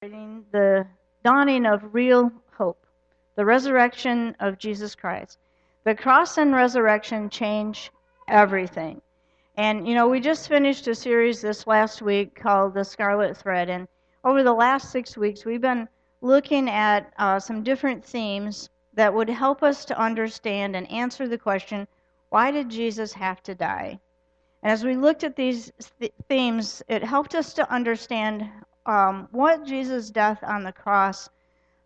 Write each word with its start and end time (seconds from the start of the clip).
celebrating 0.00 0.44
the 0.52 0.86
dawning 1.24 1.66
of 1.66 1.92
real 1.92 2.30
hope, 2.52 2.86
the 3.34 3.44
resurrection 3.44 4.36
of 4.38 4.56
Jesus 4.56 4.94
Christ. 4.94 5.38
The 5.82 5.94
cross 5.94 6.38
and 6.38 6.54
resurrection 6.54 7.28
change 7.30 7.90
everything. 8.28 9.00
And, 9.56 9.88
you 9.88 9.94
know, 9.94 10.08
we 10.08 10.20
just 10.20 10.48
finished 10.48 10.86
a 10.86 10.94
series 10.94 11.40
this 11.40 11.66
last 11.66 12.00
week 12.00 12.36
called 12.36 12.74
The 12.74 12.84
Scarlet 12.84 13.36
Thread. 13.36 13.68
And 13.68 13.88
over 14.24 14.44
the 14.44 14.52
last 14.52 14.92
six 14.92 15.16
weeks, 15.16 15.44
we've 15.44 15.60
been 15.60 15.88
looking 16.20 16.70
at 16.70 17.12
uh, 17.18 17.40
some 17.40 17.64
different 17.64 18.04
themes 18.04 18.70
that 18.94 19.12
would 19.12 19.28
help 19.28 19.64
us 19.64 19.84
to 19.86 19.98
understand 19.98 20.76
and 20.76 20.88
answer 20.92 21.26
the 21.26 21.38
question 21.38 21.88
why 22.28 22.52
did 22.52 22.68
Jesus 22.68 23.12
have 23.14 23.42
to 23.44 23.54
die? 23.54 23.98
And 24.62 24.70
as 24.70 24.84
we 24.84 24.94
looked 24.94 25.24
at 25.24 25.34
these 25.34 25.72
th- 25.98 26.12
themes, 26.28 26.84
it 26.86 27.02
helped 27.02 27.34
us 27.34 27.52
to 27.54 27.68
understand 27.72 28.48
um, 28.88 29.28
what 29.32 29.66
Jesus' 29.66 30.10
death 30.10 30.42
on 30.42 30.64
the 30.64 30.72
cross 30.72 31.28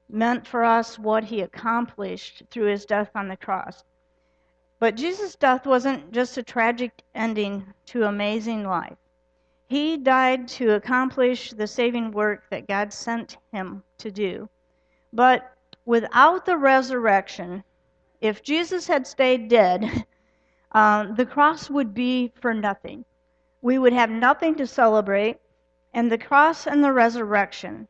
meant 0.09 0.47
for 0.47 0.65
us, 0.65 0.98
what 0.98 1.25
he 1.25 1.41
accomplished 1.41 2.45
through 2.51 2.66
his 2.66 2.87
death 2.87 3.11
on 3.15 3.28
the 3.28 3.37
cross. 3.37 3.83
But 4.78 4.95
Jesus' 4.95 5.34
death 5.34 5.66
wasn't 5.66 6.12
just 6.12 6.38
a 6.38 6.42
tragic 6.42 6.92
ending 7.15 7.66
to 7.87 8.05
amazing 8.05 8.65
life. 8.65 8.97
He 9.66 9.97
died 9.97 10.47
to 10.48 10.73
accomplish 10.73 11.51
the 11.51 11.66
saving 11.66 12.12
work 12.12 12.45
that 12.51 12.69
God 12.69 12.92
sent 12.92 13.37
him 13.53 13.83
to 13.98 14.11
do. 14.11 14.48
But 15.12 15.53
without 15.84 16.45
the 16.45 16.56
resurrection, 16.56 17.64
if 18.20 18.42
Jesus 18.42 18.87
had 18.87 19.06
stayed 19.06 19.48
dead, 19.48 20.05
um, 20.73 21.14
the 21.16 21.27
cross 21.27 21.69
would 21.69 21.95
be 21.95 22.33
for 22.41 22.55
nothing. 22.55 23.05
We 23.61 23.78
would 23.78 23.92
have 23.92 24.11
nothing 24.11 24.55
to 24.56 24.66
celebrate. 24.66 25.39
And 25.95 26.10
the 26.10 26.19
cross 26.19 26.66
and 26.66 26.82
the 26.82 26.92
resurrection, 26.92 27.87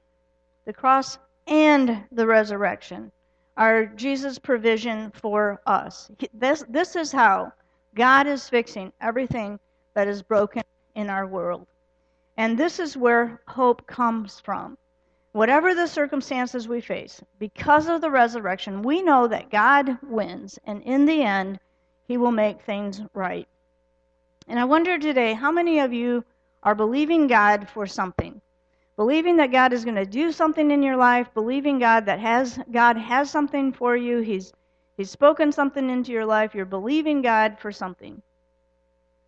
the 0.65 0.73
cross 0.73 1.19
and 1.47 2.05
the 2.11 2.27
resurrection, 2.27 3.13
are 3.57 3.87
Jesus' 3.87 4.39
provision 4.39 5.11
for 5.13 5.61
us. 5.67 6.11
This, 6.33 6.65
this 6.69 6.97
is 6.97 7.13
how 7.13 7.53
God 7.95 8.27
is 8.27 8.49
fixing 8.49 8.93
everything 9.01 9.61
that 9.95 10.09
is 10.09 10.23
broken 10.23 10.63
in 10.95 11.11
our 11.11 11.27
world. 11.27 11.67
And 12.37 12.59
this 12.59 12.79
is 12.79 12.97
where 12.97 13.41
hope 13.47 13.87
comes 13.87 14.41
from. 14.41 14.79
Whatever 15.33 15.75
the 15.75 15.87
circumstances 15.87 16.69
we 16.69 16.81
face, 16.81 17.23
because 17.39 17.89
of 17.89 18.01
the 18.01 18.11
resurrection, 18.11 18.83
we 18.83 19.03
know 19.03 19.27
that 19.29 19.51
God 19.51 19.97
wins, 20.03 20.59
and 20.65 20.83
in 20.83 21.07
the 21.07 21.23
end, 21.23 21.59
He 22.07 22.17
will 22.17 22.33
make 22.33 22.63
things 22.63 23.01
right. 23.15 23.49
And 24.47 24.59
I 24.59 24.65
wonder 24.65 24.99
today, 24.99 25.33
how 25.33 25.51
many 25.51 25.79
of 25.79 25.93
you 25.93 26.25
are 26.63 26.75
believing 26.75 27.27
God 27.27 27.69
for 27.69 27.87
something. 27.87 28.41
Believing 28.97 29.37
that 29.39 29.53
God 29.53 29.73
is 29.73 29.85
going 29.85 29.97
to 29.97 30.07
do 30.07 30.33
something 30.33 30.71
in 30.71 30.83
your 30.83 30.97
life, 30.97 31.33
believing 31.35 31.79
God 31.79 32.07
that 32.07 32.21
has 32.21 32.59
God 32.71 32.97
has 32.97 33.31
something 33.31 33.73
for 33.73 33.97
you. 33.97 34.21
He's 34.21 34.53
He's 34.97 35.11
spoken 35.11 35.51
something 35.51 35.89
into 35.89 36.13
your 36.13 36.27
life. 36.27 36.55
You're 36.55 36.67
believing 36.67 37.23
God 37.23 37.59
for 37.59 37.73
something. 37.73 38.23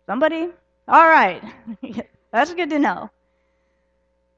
Somebody? 0.05 0.49
All 0.87 1.07
right. 1.07 1.43
That's 2.31 2.53
good 2.53 2.69
to 2.69 2.79
know. 2.79 3.09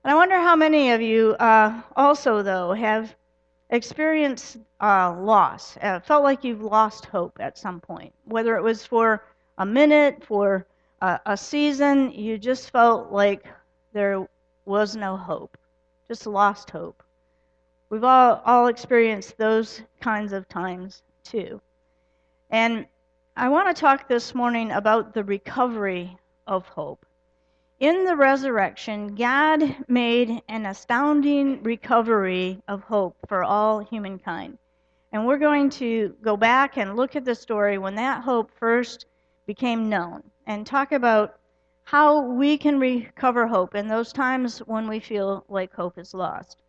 And 0.03 0.12
I 0.12 0.16
wonder 0.16 0.38
how 0.38 0.56
many 0.56 0.92
of 0.92 1.02
you 1.02 1.36
uh, 1.40 1.81
also, 1.95 2.42
though, 2.42 2.72
have 2.72 3.14
experienced 3.70 4.58
uh, 4.81 5.14
loss, 5.20 5.78
uh, 5.81 6.00
felt 6.00 6.23
like 6.23 6.45
you've 6.45 6.62
lost 6.62 7.06
hope 7.06 7.38
at 7.42 7.58
some 7.58 7.81
point, 7.81 8.14
whether 8.23 8.56
it 8.56 8.64
was 8.64 8.86
for 8.86 9.25
a 9.58 9.66
minute, 9.66 10.23
for 10.23 10.66
a, 11.02 11.20
a 11.26 11.38
season 11.38 12.12
you 12.12 12.38
just 12.38 12.70
felt 12.72 13.12
like 13.12 13.45
there 13.94 14.28
was 14.66 14.95
no 14.95 15.17
hope, 15.17 15.58
just 16.08 16.28
lost 16.28 16.70
hope. 16.70 17.02
We've 17.90 18.03
all, 18.03 18.42
all 18.45 18.67
experienced 18.67 19.38
those 19.38 19.81
kinds 20.02 20.34
of 20.34 20.48
times 20.50 21.02
too. 21.23 21.62
And 22.50 22.86
I 23.36 23.50
want 23.50 23.73
to 23.73 23.80
talk 23.80 24.08
this 24.08 24.34
morning 24.34 24.72
about 24.72 25.13
the 25.13 25.24
recovery 25.24 26.18
of 26.47 26.68
hope. 26.68 27.06
In 27.79 28.06
the 28.06 28.16
resurrection, 28.16 29.14
God 29.14 29.75
made 29.88 30.41
an 30.50 30.66
astounding 30.66 31.62
recovery 31.62 32.59
of 32.68 32.81
hope 32.81 33.16
for 33.28 33.44
all 33.44 33.79
humankind. 33.79 34.58
And 35.12 35.28
we're 35.28 35.38
going 35.38 35.69
to 35.72 36.16
go 36.22 36.35
back 36.35 36.78
and 36.78 36.96
look 36.96 37.16
at 37.16 37.24
the 37.24 37.35
story 37.35 37.78
when 37.78 37.96
that 37.96 38.24
hope 38.24 38.52
first 38.59 39.06
became 39.47 39.90
known 39.90 40.22
and 40.46 40.68
talk 40.68 40.91
about 40.91 41.40
how 41.85 42.19
we 42.19 42.58
can 42.58 42.80
recover 42.80 43.47
hope 43.47 43.74
in 43.74 43.88
those 43.88 44.12
times 44.12 44.59
when 44.59 44.88
we 44.88 45.00
feel 45.00 45.46
like 45.47 45.74
hope 45.74 45.97
is 45.97 46.13
lost. 46.13 46.62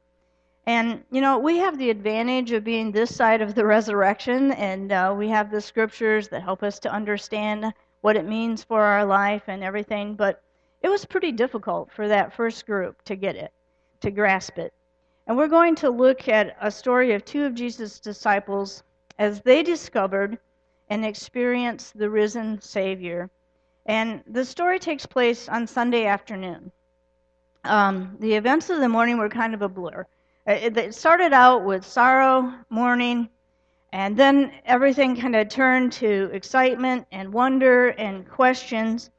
And, 0.65 1.03
you 1.11 1.21
know, 1.21 1.39
we 1.39 1.59
have 1.59 1.77
the 1.77 1.91
advantage 1.91 2.53
of 2.53 2.63
being 2.63 2.93
this 2.93 3.15
side 3.15 3.43
of 3.43 3.55
the 3.55 3.67
resurrection, 3.77 4.53
and 4.53 4.93
uh, 4.93 5.15
we 5.17 5.29
have 5.29 5.51
the 5.51 5.61
scriptures 5.61 6.29
that 6.29 6.43
help 6.43 6.63
us 6.63 6.79
to 6.81 6.93
understand 6.93 7.73
what 8.01 8.17
it 8.17 8.27
means 8.27 8.63
for 8.63 8.83
our 8.83 9.05
life 9.05 9.43
and 9.49 9.65
everything. 9.65 10.15
But 10.15 10.41
it 10.83 10.89
was 10.89 11.05
pretty 11.05 11.33
difficult 11.33 11.91
for 11.91 12.07
that 12.07 12.33
first 12.33 12.65
group 12.65 13.03
to 13.05 13.17
get 13.17 13.35
it, 13.35 13.53
to 14.03 14.13
grasp 14.13 14.59
it. 14.59 14.73
And 15.27 15.37
we're 15.37 15.49
going 15.49 15.75
to 15.77 15.91
look 15.91 16.29
at 16.29 16.57
a 16.61 16.71
story 16.71 17.13
of 17.13 17.25
two 17.25 17.45
of 17.45 17.55
Jesus' 17.55 17.99
disciples 17.99 18.85
as 19.19 19.41
they 19.41 19.65
discovered 19.65 20.39
and 20.91 21.05
experience 21.05 21.91
the 21.95 22.11
risen 22.11 22.61
Savior. 22.61 23.31
And 23.87 24.23
the 24.27 24.45
story 24.45 24.79
takes 24.79 25.07
place 25.07 25.49
on 25.49 25.67
Sunday 25.67 26.07
afternoon. 26.07 26.71
Um, 27.65 28.17
the 28.21 28.35
events 28.35 28.71
of 28.71 28.81
the 28.81 28.89
morning 28.89 29.19
were 29.19 29.29
kind 29.29 29.55
of 29.55 29.63
a 29.63 29.69
blur. 29.69 30.07
Uh, 30.47 30.53
it, 30.53 30.77
it 30.77 30.95
started 30.95 31.33
out 31.33 31.65
with 31.65 31.85
sorrow, 31.85 32.53
mourning, 32.71 33.29
and 33.93 34.17
then 34.17 34.53
everything 34.65 35.17
kind 35.17 35.35
of 35.35 35.49
turned 35.49 35.93
to 35.93 36.31
excitement 36.33 37.07
and 37.13 37.33
wonder 37.33 37.89
and 37.89 38.29
questions. 38.29 39.11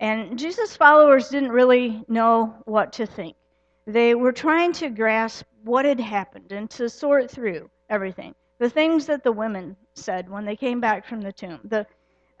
And 0.00 0.38
Jesus' 0.38 0.76
followers 0.76 1.28
didn't 1.28 1.52
really 1.52 2.04
know 2.08 2.54
what 2.64 2.92
to 2.94 3.06
think. 3.06 3.36
They 3.86 4.14
were 4.14 4.32
trying 4.32 4.72
to 4.74 4.88
grasp 4.90 5.46
what 5.62 5.84
had 5.84 6.00
happened 6.00 6.52
and 6.52 6.70
to 6.70 6.88
sort 6.88 7.30
through 7.30 7.70
everything. 7.88 8.34
The 8.58 8.70
things 8.70 9.06
that 9.06 9.24
the 9.24 9.32
women 9.32 9.76
said 9.94 10.28
when 10.28 10.44
they 10.44 10.56
came 10.56 10.80
back 10.80 11.06
from 11.06 11.20
the 11.20 11.32
tomb, 11.32 11.60
the 11.64 11.86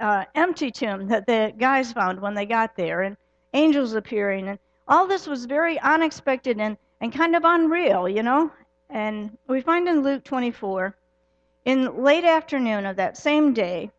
uh, 0.00 0.24
empty 0.34 0.70
tomb 0.70 1.08
that 1.08 1.26
the 1.26 1.52
guys 1.56 1.92
found 1.92 2.20
when 2.20 2.34
they 2.34 2.46
got 2.46 2.76
there, 2.76 3.02
and 3.02 3.16
angels 3.52 3.94
appearing, 3.94 4.48
and 4.48 4.58
all 4.86 5.06
this 5.06 5.26
was 5.26 5.44
very 5.46 5.78
unexpected 5.80 6.60
and, 6.60 6.76
and 7.00 7.12
kind 7.12 7.34
of 7.34 7.42
unreal, 7.44 8.08
you 8.08 8.22
know. 8.22 8.50
And 8.90 9.36
we 9.48 9.60
find 9.60 9.88
in 9.88 10.02
Luke 10.02 10.24
24, 10.24 10.96
in 11.64 12.02
late 12.02 12.24
afternoon 12.24 12.86
of 12.86 12.96
that 12.96 13.16
same 13.16 13.54
day, 13.54 13.90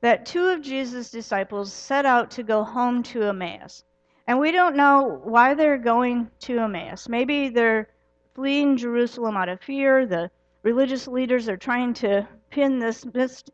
that 0.00 0.26
two 0.26 0.46
of 0.46 0.62
Jesus' 0.62 1.10
disciples 1.10 1.72
set 1.72 2.06
out 2.06 2.30
to 2.32 2.42
go 2.42 2.62
home 2.62 3.02
to 3.02 3.24
Emmaus. 3.24 3.82
And 4.26 4.38
we 4.38 4.52
don't 4.52 4.76
know 4.76 5.20
why 5.24 5.54
they're 5.54 5.78
going 5.78 6.30
to 6.40 6.58
Emmaus. 6.60 7.08
Maybe 7.08 7.48
they're 7.48 7.88
fleeing 8.34 8.76
Jerusalem 8.76 9.36
out 9.36 9.48
of 9.48 9.60
fear. 9.60 10.06
The 10.06 10.30
religious 10.68 11.08
leaders 11.08 11.48
are 11.48 11.56
trying 11.56 11.94
to 11.94 12.28
pin 12.50 12.78
this 12.78 13.06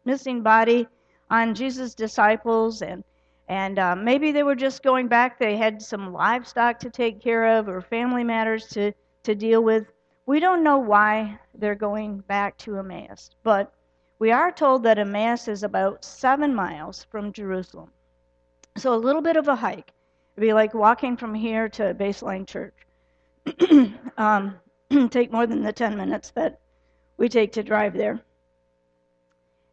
missing 0.04 0.42
body 0.42 0.88
on 1.30 1.54
Jesus' 1.54 1.94
disciples, 1.94 2.82
and 2.82 3.04
and 3.47 3.78
uh, 3.78 3.94
maybe 3.94 4.32
they 4.32 4.42
were 4.42 4.56
just 4.56 4.82
going 4.82 5.06
back. 5.06 5.38
They 5.38 5.56
had 5.56 5.80
some 5.80 6.12
livestock 6.12 6.80
to 6.80 6.91
take 6.91 7.20
care 7.20 7.56
of 7.56 7.69
or 7.69 7.80
family 7.80 8.25
matters 8.25 8.66
to 8.70 8.91
to 9.22 9.34
deal 9.36 9.62
with. 9.62 9.86
We 10.26 10.41
don't 10.41 10.64
know 10.64 10.78
why 10.78 11.38
they're 11.54 11.76
going 11.76 12.19
back 12.19 12.58
to 12.58 12.78
Emmaus, 12.78 13.31
but 13.44 13.72
we 14.19 14.32
are 14.32 14.50
told 14.50 14.82
that 14.82 14.98
Emmaus 14.98 15.46
is 15.46 15.62
about 15.62 16.04
seven 16.04 16.52
miles 16.52 17.04
from 17.12 17.32
Jerusalem. 17.32 17.92
So 18.76 18.92
a 18.92 19.04
little 19.06 19.22
bit 19.22 19.36
of 19.36 19.46
a 19.46 19.54
hike. 19.54 19.92
It'd 20.36 20.48
be 20.48 20.52
like 20.52 20.75
walking 20.75 21.16
from 21.16 21.32
here 21.32 21.69
to 21.69 21.94
Baseline 21.94 22.44
Church. 22.44 22.75
um, 24.19 24.56
take 25.10 25.31
more 25.31 25.46
than 25.46 25.62
the 25.62 25.72
10 25.72 25.96
minutes 25.96 26.32
that 26.32 26.58
we 27.16 27.28
take 27.28 27.52
to 27.52 27.62
drive 27.62 27.94
there. 27.94 28.20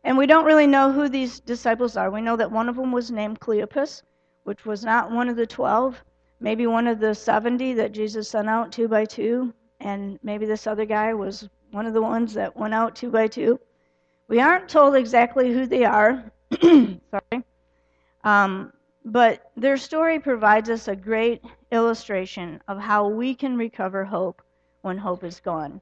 And 0.04 0.18
we 0.18 0.26
don't 0.26 0.46
really 0.46 0.68
know 0.68 0.92
who 0.92 1.10
these 1.10 1.40
disciples 1.40 1.96
are. 1.96 2.10
We 2.10 2.22
know 2.22 2.36
that 2.36 2.52
one 2.52 2.70
of 2.70 2.76
them 2.76 2.92
was 2.92 3.12
named 3.12 3.40
Cleopas, 3.40 4.02
which 4.44 4.66
was 4.66 4.84
not 4.84 5.12
one 5.12 5.30
of 5.30 5.36
the 5.36 5.46
12, 5.46 6.04
maybe 6.40 6.66
one 6.66 6.88
of 6.88 7.00
the 7.00 7.14
70 7.14 7.74
that 7.74 7.92
Jesus 7.92 8.28
sent 8.28 8.50
out 8.50 8.72
two 8.72 8.88
by 8.88 9.06
two, 9.06 9.54
and 9.80 10.20
maybe 10.24 10.46
this 10.46 10.66
other 10.66 10.86
guy 10.86 11.14
was 11.14 11.48
one 11.72 11.86
of 11.86 11.94
the 11.94 12.02
ones 12.02 12.34
that 12.34 12.56
went 12.56 12.74
out 12.74 12.96
two 12.96 13.12
by 13.12 13.28
two. 13.28 13.60
We 14.28 14.40
aren't 14.40 14.70
told 14.70 14.96
exactly 14.96 15.54
who 15.54 15.66
they 15.66 15.86
are. 15.86 16.32
Sorry. 16.62 17.44
Um, 18.24 18.74
but 19.04 19.52
their 19.58 19.78
story 19.78 20.20
provides 20.20 20.70
us 20.70 20.88
a 20.88 20.96
great 20.96 21.44
illustration 21.72 22.62
of 22.68 22.80
how 22.80 23.08
we 23.08 23.34
can 23.34 23.58
recover 23.58 24.06
hope 24.06 24.42
when 24.82 24.98
hope 24.98 25.24
is 25.24 25.40
gone. 25.40 25.82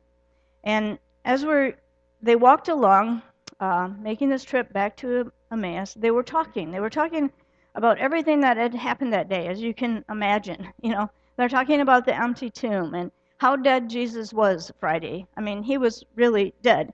And 0.64 1.00
as 1.26 1.46
we're, 1.46 1.76
they 2.22 2.36
walked 2.36 2.68
along 2.70 3.22
uh, 3.60 3.90
making 4.00 4.30
this 4.30 4.44
trip 4.44 4.72
back 4.74 4.96
to 4.98 5.32
Emmaus, 5.52 5.94
they 5.94 6.12
were 6.12 6.24
talking. 6.24 6.72
They 6.72 6.80
were 6.80 6.90
talking 6.90 7.32
about 7.76 7.98
everything 7.98 8.42
that 8.42 8.58
had 8.58 8.74
happened 8.74 9.14
that 9.14 9.30
day, 9.30 9.48
as 9.48 9.62
you 9.62 9.74
can 9.74 10.04
imagine. 10.10 10.68
You 10.82 10.92
know, 10.92 11.10
they're 11.38 11.50
talking 11.50 11.82
about 11.82 12.06
the 12.06 12.16
empty 12.16 12.50
tomb 12.50 12.94
and 12.94 13.12
how 13.38 13.56
dead 13.56 13.90
Jesus 13.90 14.34
was 14.34 14.72
Friday. 14.80 15.26
I 15.38 15.42
mean, 15.42 15.64
he 15.64 15.78
was 15.78 16.04
really 16.16 16.54
dead. 16.62 16.94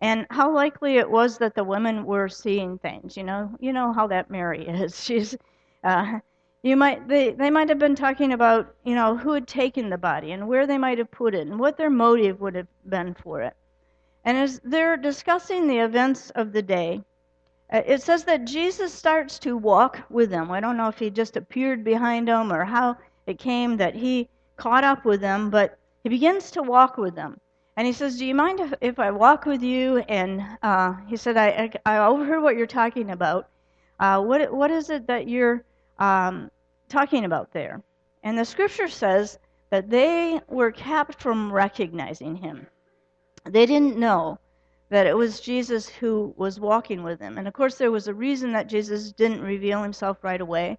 And 0.00 0.26
how 0.30 0.52
likely 0.52 0.96
it 0.98 1.10
was 1.10 1.38
that 1.38 1.54
the 1.54 1.64
women 1.64 2.04
were 2.04 2.28
seeing 2.28 2.78
things. 2.78 3.16
You 3.16 3.24
know, 3.24 3.50
you 3.60 3.72
know 3.72 3.92
how 3.92 4.06
that 4.08 4.30
Mary 4.30 4.66
is. 4.68 5.02
She's, 5.02 5.36
uh, 5.82 6.18
you 6.62 6.76
might 6.76 7.06
they 7.08 7.32
they 7.32 7.50
might 7.50 7.68
have 7.68 7.78
been 7.78 7.94
talking 7.94 8.32
about 8.32 8.74
you 8.84 8.94
know 8.94 9.16
who 9.16 9.32
had 9.32 9.46
taken 9.46 9.90
the 9.90 9.98
body 9.98 10.32
and 10.32 10.48
where 10.48 10.66
they 10.66 10.78
might 10.78 10.98
have 10.98 11.10
put 11.10 11.34
it 11.34 11.46
and 11.46 11.58
what 11.60 11.76
their 11.76 11.90
motive 11.90 12.40
would 12.40 12.54
have 12.54 12.68
been 12.88 13.14
for 13.14 13.42
it. 13.42 13.54
And 14.24 14.38
as 14.38 14.60
they're 14.64 14.96
discussing 14.96 15.66
the 15.66 15.78
events 15.78 16.30
of 16.30 16.52
the 16.52 16.62
day, 16.62 17.02
uh, 17.72 17.82
it 17.86 18.02
says 18.02 18.24
that 18.24 18.46
Jesus 18.46 18.92
starts 18.92 19.38
to 19.40 19.56
walk 19.56 20.00
with 20.08 20.30
them. 20.30 20.50
I 20.50 20.60
don't 20.60 20.76
know 20.76 20.88
if 20.88 20.98
he 20.98 21.10
just 21.10 21.36
appeared 21.36 21.84
behind 21.84 22.28
them 22.28 22.52
or 22.52 22.64
how 22.64 22.96
it 23.26 23.38
came 23.38 23.76
that 23.78 23.94
he 23.94 24.28
caught 24.56 24.84
up 24.84 25.04
with 25.04 25.20
them, 25.20 25.50
but 25.50 25.78
he 26.02 26.08
begins 26.08 26.50
to 26.52 26.62
walk 26.62 26.96
with 26.96 27.14
them. 27.14 27.40
And 27.76 27.86
he 27.86 27.92
says, 27.92 28.18
Do 28.18 28.26
you 28.26 28.34
mind 28.34 28.60
if, 28.60 28.74
if 28.80 28.98
I 28.98 29.10
walk 29.10 29.46
with 29.46 29.62
you? 29.62 29.98
And 30.08 30.42
uh, 30.62 30.94
he 31.08 31.16
said, 31.16 31.36
I, 31.36 31.70
I, 31.84 31.96
I, 31.96 32.06
overheard 32.06 32.42
what 32.42 32.56
you're 32.56 32.66
talking 32.66 33.10
about. 33.10 33.48
Uh, 33.98 34.22
what, 34.22 34.52
what 34.52 34.70
is 34.70 34.90
it 34.90 35.06
that 35.08 35.28
you're 35.28 35.64
um, 35.98 36.50
talking 36.88 37.24
about 37.24 37.52
there? 37.52 37.82
And 38.22 38.38
the 38.38 38.44
scripture 38.44 38.88
says 38.88 39.38
that 39.70 39.90
they 39.90 40.40
were 40.48 40.70
kept 40.70 41.20
from 41.20 41.52
recognizing 41.52 42.36
him. 42.36 42.66
They 43.44 43.66
didn't 43.66 43.96
know 43.98 44.38
that 44.88 45.06
it 45.06 45.16
was 45.16 45.40
Jesus 45.40 45.88
who 45.88 46.34
was 46.36 46.60
walking 46.60 47.02
with 47.02 47.18
them. 47.18 47.38
And 47.38 47.48
of 47.48 47.54
course, 47.54 47.76
there 47.76 47.90
was 47.90 48.08
a 48.08 48.14
reason 48.14 48.52
that 48.52 48.68
Jesus 48.68 49.12
didn't 49.12 49.42
reveal 49.42 49.82
himself 49.82 50.22
right 50.22 50.40
away. 50.40 50.78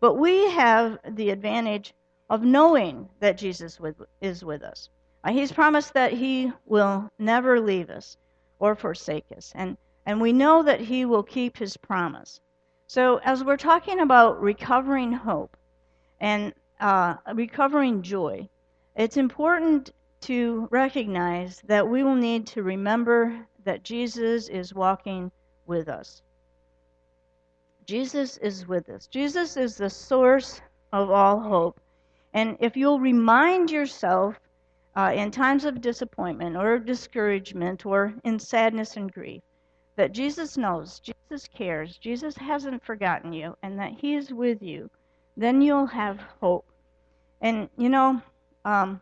But 0.00 0.14
we 0.14 0.50
have 0.50 0.98
the 1.08 1.30
advantage 1.30 1.94
of 2.28 2.42
knowing 2.42 3.08
that 3.20 3.38
Jesus 3.38 3.78
is 4.20 4.44
with 4.44 4.62
us. 4.62 4.88
Uh, 5.22 5.32
he's 5.32 5.52
promised 5.52 5.94
that 5.94 6.12
he 6.12 6.52
will 6.66 7.08
never 7.18 7.60
leave 7.60 7.90
us 7.90 8.16
or 8.58 8.74
forsake 8.74 9.26
us. 9.36 9.52
And, 9.54 9.76
and 10.06 10.20
we 10.20 10.32
know 10.32 10.62
that 10.62 10.80
he 10.80 11.04
will 11.04 11.22
keep 11.22 11.56
his 11.56 11.76
promise. 11.76 12.40
So, 12.86 13.18
as 13.18 13.44
we're 13.44 13.56
talking 13.56 14.00
about 14.00 14.42
recovering 14.42 15.12
hope 15.12 15.56
and 16.20 16.52
uh, 16.80 17.16
recovering 17.34 18.02
joy, 18.02 18.48
it's 18.96 19.16
important 19.16 19.92
to 20.22 20.68
recognize 20.70 21.60
that 21.66 21.88
we 21.88 22.02
will 22.02 22.14
need 22.14 22.46
to 22.48 22.62
remember 22.62 23.46
that 23.64 23.82
Jesus 23.82 24.48
is 24.48 24.74
walking 24.74 25.30
with 25.66 25.88
us. 25.88 26.22
Jesus 27.86 28.36
is 28.38 28.66
with 28.66 28.88
us. 28.88 29.06
Jesus 29.06 29.56
is 29.56 29.76
the 29.76 29.90
source 29.90 30.60
of 30.92 31.10
all 31.10 31.40
hope. 31.40 31.80
And 32.32 32.56
if 32.60 32.76
you'll 32.76 33.00
remind 33.00 33.70
yourself 33.70 34.38
uh, 34.96 35.12
in 35.14 35.30
times 35.30 35.64
of 35.64 35.80
disappointment 35.80 36.56
or 36.56 36.78
discouragement 36.78 37.84
or 37.86 38.14
in 38.24 38.38
sadness 38.38 38.96
and 38.96 39.12
grief 39.12 39.42
that 39.96 40.12
Jesus 40.12 40.56
knows, 40.56 41.00
Jesus 41.00 41.48
cares, 41.48 41.96
Jesus 41.98 42.36
hasn't 42.36 42.84
forgotten 42.84 43.32
you, 43.32 43.56
and 43.62 43.78
that 43.78 43.92
He 43.92 44.14
is 44.14 44.32
with 44.32 44.62
you, 44.62 44.90
then 45.36 45.60
you'll 45.60 45.86
have 45.86 46.18
hope. 46.40 46.66
And, 47.40 47.68
you 47.76 47.88
know, 47.88 48.22
um, 48.64 49.00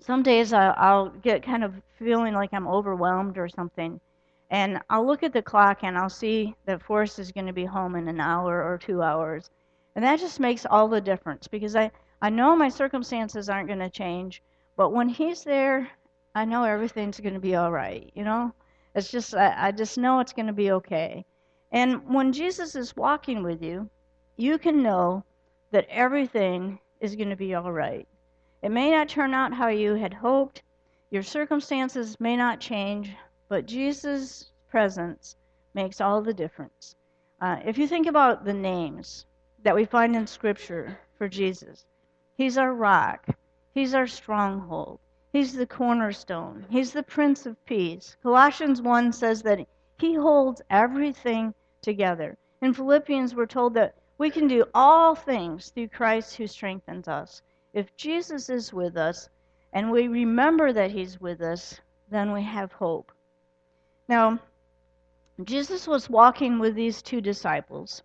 some 0.00 0.22
days 0.22 0.52
I, 0.52 0.70
I'll 0.70 1.10
get 1.10 1.42
kind 1.42 1.62
of 1.62 1.74
feeling 1.98 2.34
like 2.34 2.50
I'm 2.52 2.66
overwhelmed 2.66 3.38
or 3.38 3.48
something. 3.48 4.00
And 4.50 4.80
I'll 4.90 5.06
look 5.06 5.22
at 5.22 5.32
the 5.32 5.42
clock 5.42 5.84
and 5.84 5.96
I'll 5.96 6.08
see 6.08 6.54
that 6.64 6.82
Forrest 6.82 7.18
is 7.18 7.32
going 7.32 7.46
to 7.46 7.52
be 7.52 7.64
home 7.64 7.94
in 7.94 8.08
an 8.08 8.20
hour 8.20 8.64
or 8.64 8.78
two 8.78 9.02
hours. 9.02 9.50
And 9.94 10.04
that 10.04 10.18
just 10.18 10.40
makes 10.40 10.66
all 10.66 10.88
the 10.88 11.00
difference 11.00 11.46
because 11.48 11.76
I, 11.76 11.90
I 12.22 12.30
know 12.30 12.56
my 12.56 12.68
circumstances 12.68 13.48
aren't 13.48 13.68
going 13.68 13.80
to 13.80 13.90
change, 13.90 14.42
but 14.76 14.92
when 14.92 15.08
he's 15.08 15.44
there, 15.44 15.88
I 16.34 16.44
know 16.44 16.64
everything's 16.64 17.20
going 17.20 17.34
to 17.34 17.40
be 17.40 17.54
all 17.54 17.70
right. 17.70 18.10
You 18.14 18.24
know, 18.24 18.52
it's 18.94 19.10
just 19.10 19.34
I, 19.34 19.68
I 19.68 19.72
just 19.72 19.98
know 19.98 20.20
it's 20.20 20.32
going 20.32 20.46
to 20.46 20.52
be 20.52 20.72
okay. 20.72 21.24
And 21.72 22.12
when 22.12 22.32
Jesus 22.32 22.74
is 22.74 22.96
walking 22.96 23.42
with 23.42 23.62
you, 23.62 23.88
you 24.36 24.58
can 24.58 24.82
know 24.82 25.24
that 25.70 25.86
everything 25.88 26.78
is 27.00 27.14
going 27.16 27.30
to 27.30 27.36
be 27.36 27.54
all 27.54 27.70
right. 27.70 28.08
It 28.62 28.70
may 28.70 28.90
not 28.90 29.08
turn 29.08 29.32
out 29.32 29.54
how 29.54 29.68
you 29.68 29.94
had 29.94 30.12
hoped. 30.12 30.62
Your 31.10 31.22
circumstances 31.22 32.20
may 32.20 32.36
not 32.36 32.60
change, 32.60 33.16
but 33.48 33.64
Jesus' 33.64 34.52
presence 34.68 35.36
makes 35.72 36.00
all 36.00 36.20
the 36.20 36.34
difference. 36.34 36.94
Uh, 37.40 37.60
if 37.64 37.78
you 37.78 37.88
think 37.88 38.06
about 38.06 38.44
the 38.44 38.52
names 38.52 39.24
that 39.62 39.74
we 39.74 39.86
find 39.86 40.14
in 40.14 40.26
Scripture 40.26 40.98
for 41.16 41.26
Jesus, 41.26 41.86
He's 42.36 42.58
our 42.58 42.74
rock. 42.74 43.26
He's 43.72 43.94
our 43.94 44.06
stronghold. 44.06 45.00
He's 45.32 45.54
the 45.54 45.66
cornerstone. 45.66 46.66
He's 46.68 46.92
the 46.92 47.02
Prince 47.02 47.46
of 47.46 47.64
Peace. 47.64 48.16
Colossians 48.22 48.82
1 48.82 49.12
says 49.12 49.42
that 49.42 49.66
He 49.98 50.14
holds 50.14 50.60
everything 50.68 51.54
together. 51.80 52.36
In 52.60 52.74
Philippians, 52.74 53.34
we're 53.34 53.46
told 53.46 53.72
that 53.74 53.94
we 54.18 54.28
can 54.28 54.48
do 54.48 54.66
all 54.74 55.14
things 55.14 55.70
through 55.70 55.88
Christ 55.88 56.36
who 56.36 56.46
strengthens 56.46 57.08
us. 57.08 57.40
If 57.72 57.96
Jesus 57.96 58.48
is 58.48 58.72
with 58.72 58.96
us 58.96 59.28
and 59.72 59.90
we 59.90 60.08
remember 60.08 60.72
that 60.72 60.90
He's 60.90 61.20
with 61.20 61.40
us, 61.40 61.80
then 62.10 62.32
we 62.32 62.42
have 62.42 62.72
hope. 62.72 63.12
Now, 64.08 64.40
Jesus 65.44 65.86
was 65.86 66.10
walking 66.10 66.58
with 66.58 66.74
these 66.74 67.00
two 67.00 67.20
disciples, 67.20 68.02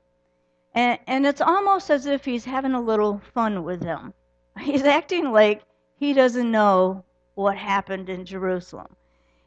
and, 0.74 1.00
and 1.08 1.26
it's 1.26 1.42
almost 1.42 1.90
as 1.90 2.06
if 2.06 2.24
He's 2.24 2.46
having 2.46 2.74
a 2.74 2.82
little 2.82 3.22
fun 3.34 3.64
with 3.64 3.82
them. 3.82 4.14
He's 4.60 4.84
acting 4.84 5.32
like 5.32 5.64
he 5.98 6.14
doesn't 6.14 6.52
know 6.52 7.04
what 7.36 7.58
happened 7.58 8.10
in 8.10 8.26
Jerusalem. 8.26 8.96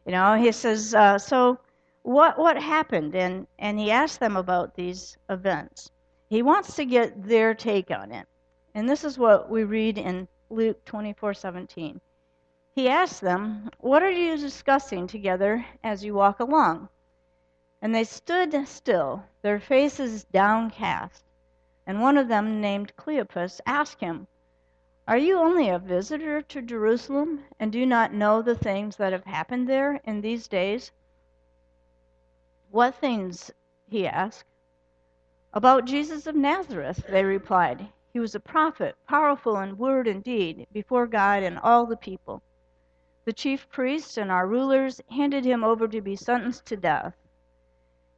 You 0.07 0.13
know, 0.13 0.37
he 0.37 0.53
says, 0.53 0.95
uh, 0.95 1.19
so 1.19 1.59
what 2.03 2.39
what 2.39 2.57
happened? 2.61 3.15
And 3.15 3.47
and 3.59 3.79
he 3.79 3.91
asks 3.91 4.19
them 4.19 4.37
about 4.37 4.75
these 4.75 5.17
events. 5.29 5.91
He 6.29 6.43
wants 6.43 6.77
to 6.77 6.85
get 6.85 7.23
their 7.23 7.55
take 7.55 7.91
on 7.91 8.13
it. 8.13 8.27
And 8.75 8.89
this 8.89 9.05
is 9.05 9.19
what 9.19 9.49
we 9.49 9.65
read 9.65 9.99
in 9.99 10.29
Luke 10.51 10.85
24:17. 10.85 12.01
He 12.75 12.89
asked 12.89 13.21
them, 13.21 13.71
"What 13.79 14.03
are 14.03 14.11
you 14.11 14.37
discussing 14.37 15.07
together 15.07 15.65
as 15.83 16.05
you 16.05 16.15
walk 16.15 16.41
along?" 16.41 16.89
And 17.81 17.95
they 17.95 18.05
stood 18.05 18.69
still, 18.69 19.25
their 19.43 19.59
faces 19.59 20.25
downcast. 20.25 21.25
And 21.87 22.01
one 22.01 22.19
of 22.19 22.29
them, 22.29 22.61
named 22.61 22.97
Cleopas, 22.97 23.61
asked 23.67 24.01
him, 24.01 24.27
are 25.09 25.17
you 25.17 25.39
only 25.39 25.71
a 25.71 25.79
visitor 25.79 26.43
to 26.43 26.61
Jerusalem 26.61 27.43
and 27.59 27.73
do 27.73 27.87
not 27.87 28.13
know 28.13 28.43
the 28.43 28.55
things 28.55 28.97
that 28.97 29.15
have 29.15 29.25
happened 29.25 29.67
there 29.67 30.03
in 30.05 30.21
these 30.21 30.47
days? 30.49 30.93
What 32.71 32.95
things? 32.97 33.51
he 33.87 34.07
asked. 34.07 34.45
About 35.55 35.87
Jesus 35.87 36.27
of 36.27 36.35
Nazareth, 36.35 37.07
they 37.09 37.25
replied. 37.25 37.89
He 38.19 38.21
was 38.21 38.35
a 38.35 38.41
prophet, 38.41 38.97
powerful 39.07 39.61
in 39.61 39.79
word 39.79 40.09
and 40.09 40.25
deed 40.25 40.67
before 40.73 41.07
God 41.07 41.45
and 41.45 41.57
all 41.57 41.87
the 41.87 41.97
people. 41.97 42.43
The 43.25 43.33
chief 43.33 43.69
priests 43.69 44.17
and 44.17 44.29
our 44.29 44.45
rulers 44.45 45.01
handed 45.09 45.45
him 45.45 45.63
over 45.63 45.87
to 45.87 46.01
be 46.01 46.17
sentenced 46.17 46.67
to 46.67 46.77
death, 46.77 47.15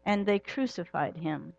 and 0.07 0.25
they 0.25 0.39
crucified 0.39 1.19
him. 1.19 1.53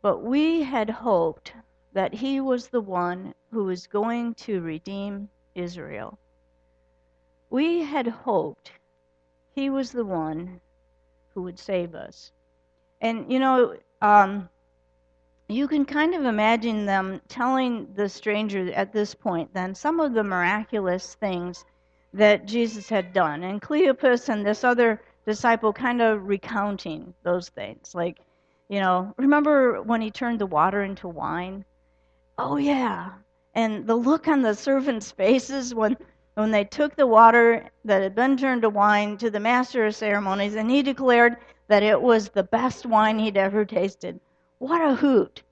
But 0.00 0.22
we 0.22 0.62
had 0.62 0.88
hoped 0.88 1.52
that 1.92 2.14
he 2.14 2.40
was 2.40 2.68
the 2.68 2.80
one 2.80 3.34
who 3.50 3.64
was 3.64 3.88
going 3.88 4.34
to 4.46 4.60
redeem 4.60 5.28
Israel. 5.56 6.20
We 7.50 7.82
had 7.82 8.06
hoped 8.06 8.70
he 9.56 9.70
was 9.70 9.90
the 9.90 10.04
one 10.04 10.60
who 11.30 11.42
would 11.42 11.58
save 11.58 11.96
us. 11.96 12.30
And, 13.00 13.32
you 13.32 13.40
know, 13.40 13.76
um, 14.00 14.48
you 15.48 15.68
can 15.68 15.84
kind 15.84 16.14
of 16.14 16.24
imagine 16.24 16.86
them 16.86 17.20
telling 17.28 17.92
the 17.94 18.08
stranger 18.08 18.72
at 18.72 18.92
this 18.92 19.14
point 19.14 19.52
then 19.54 19.74
some 19.74 20.00
of 20.00 20.14
the 20.14 20.24
miraculous 20.24 21.14
things 21.14 21.64
that 22.14 22.46
Jesus 22.46 22.88
had 22.88 23.12
done. 23.12 23.42
And 23.42 23.60
Cleopas 23.60 24.28
and 24.28 24.46
this 24.46 24.64
other 24.64 25.00
disciple 25.26 25.72
kind 25.72 26.00
of 26.00 26.28
recounting 26.28 27.12
those 27.24 27.48
things. 27.50 27.94
Like, 27.94 28.20
you 28.68 28.80
know, 28.80 29.12
remember 29.18 29.82
when 29.82 30.00
he 30.00 30.10
turned 30.10 30.38
the 30.38 30.46
water 30.46 30.82
into 30.82 31.08
wine? 31.08 31.64
oh 32.38 32.56
yeah. 32.56 33.10
And 33.54 33.86
the 33.86 33.94
look 33.96 34.28
on 34.28 34.42
the 34.42 34.54
servants' 34.54 35.12
faces 35.12 35.74
when 35.74 35.96
when 36.34 36.50
they 36.50 36.64
took 36.64 36.96
the 36.96 37.06
water 37.06 37.70
that 37.84 38.02
had 38.02 38.14
been 38.16 38.36
turned 38.36 38.62
to 38.62 38.70
wine 38.70 39.16
to 39.18 39.30
the 39.30 39.40
master 39.40 39.86
of 39.86 39.94
ceremonies, 39.94 40.56
and 40.56 40.68
he 40.70 40.82
declared 40.82 41.36
that 41.68 41.84
it 41.84 42.00
was 42.00 42.28
the 42.30 42.42
best 42.42 42.86
wine 42.86 43.18
he'd 43.20 43.36
ever 43.36 43.64
tasted. 43.64 44.18
What 44.58 44.80
a 44.80 44.94
hoot! 44.94 45.42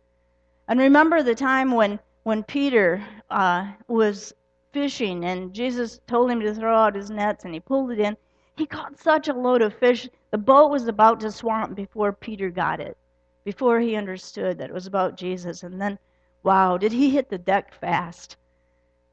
And 0.69 0.79
remember 0.79 1.23
the 1.23 1.35
time 1.35 1.73
when 1.73 1.99
when 2.23 2.43
Peter 2.43 3.05
uh, 3.31 3.73
was 3.89 4.33
fishing 4.73 5.25
and 5.25 5.53
Jesus 5.53 6.01
told 6.07 6.31
him 6.31 6.41
to 6.41 6.55
throw 6.55 6.77
out 6.77 6.95
his 6.95 7.11
nets, 7.11 7.45
and 7.45 7.53
he 7.53 7.61
pulled 7.61 7.91
it 7.91 7.99
in. 7.99 8.17
He 8.57 8.67
caught 8.67 8.99
such 8.99 9.29
a 9.29 9.35
load 9.35 9.63
of 9.63 9.75
fish, 9.75 10.09
the 10.31 10.39
boat 10.39 10.71
was 10.71 10.87
about 10.87 11.21
to 11.21 11.33
swamp 11.33 11.75
before 11.75 12.13
Peter 12.13 12.51
got 12.51 12.81
it, 12.81 12.97
before 13.45 13.81
he 13.81 13.97
understood 13.97 14.59
that 14.59 14.71
it 14.71 14.75
was 14.75 14.87
about 14.87 15.17
Jesus. 15.17 15.63
And 15.63 15.81
then 15.81 15.99
Wow, 16.45 16.77
did 16.77 16.91
he 16.93 17.11
hit 17.11 17.29
the 17.29 17.39
deck 17.39 17.73
fast? 17.73 18.37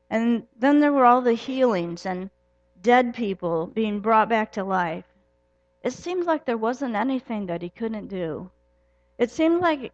And 0.10 0.48
then 0.58 0.80
there 0.80 0.92
were 0.92 1.06
all 1.06 1.22
the 1.22 1.34
healings 1.34 2.06
and 2.06 2.32
dead 2.82 3.14
people 3.14 3.68
being 3.68 4.00
brought 4.00 4.30
back 4.30 4.52
to 4.54 4.64
life. 4.64 5.06
It 5.84 5.94
seemed 5.94 6.26
like 6.26 6.46
there 6.46 6.58
wasn't 6.58 6.96
anything 6.96 7.46
that 7.46 7.62
he 7.62 7.70
couldn't 7.70 8.08
do. 8.08 8.50
It 9.20 9.30
seemed 9.32 9.60
like 9.60 9.92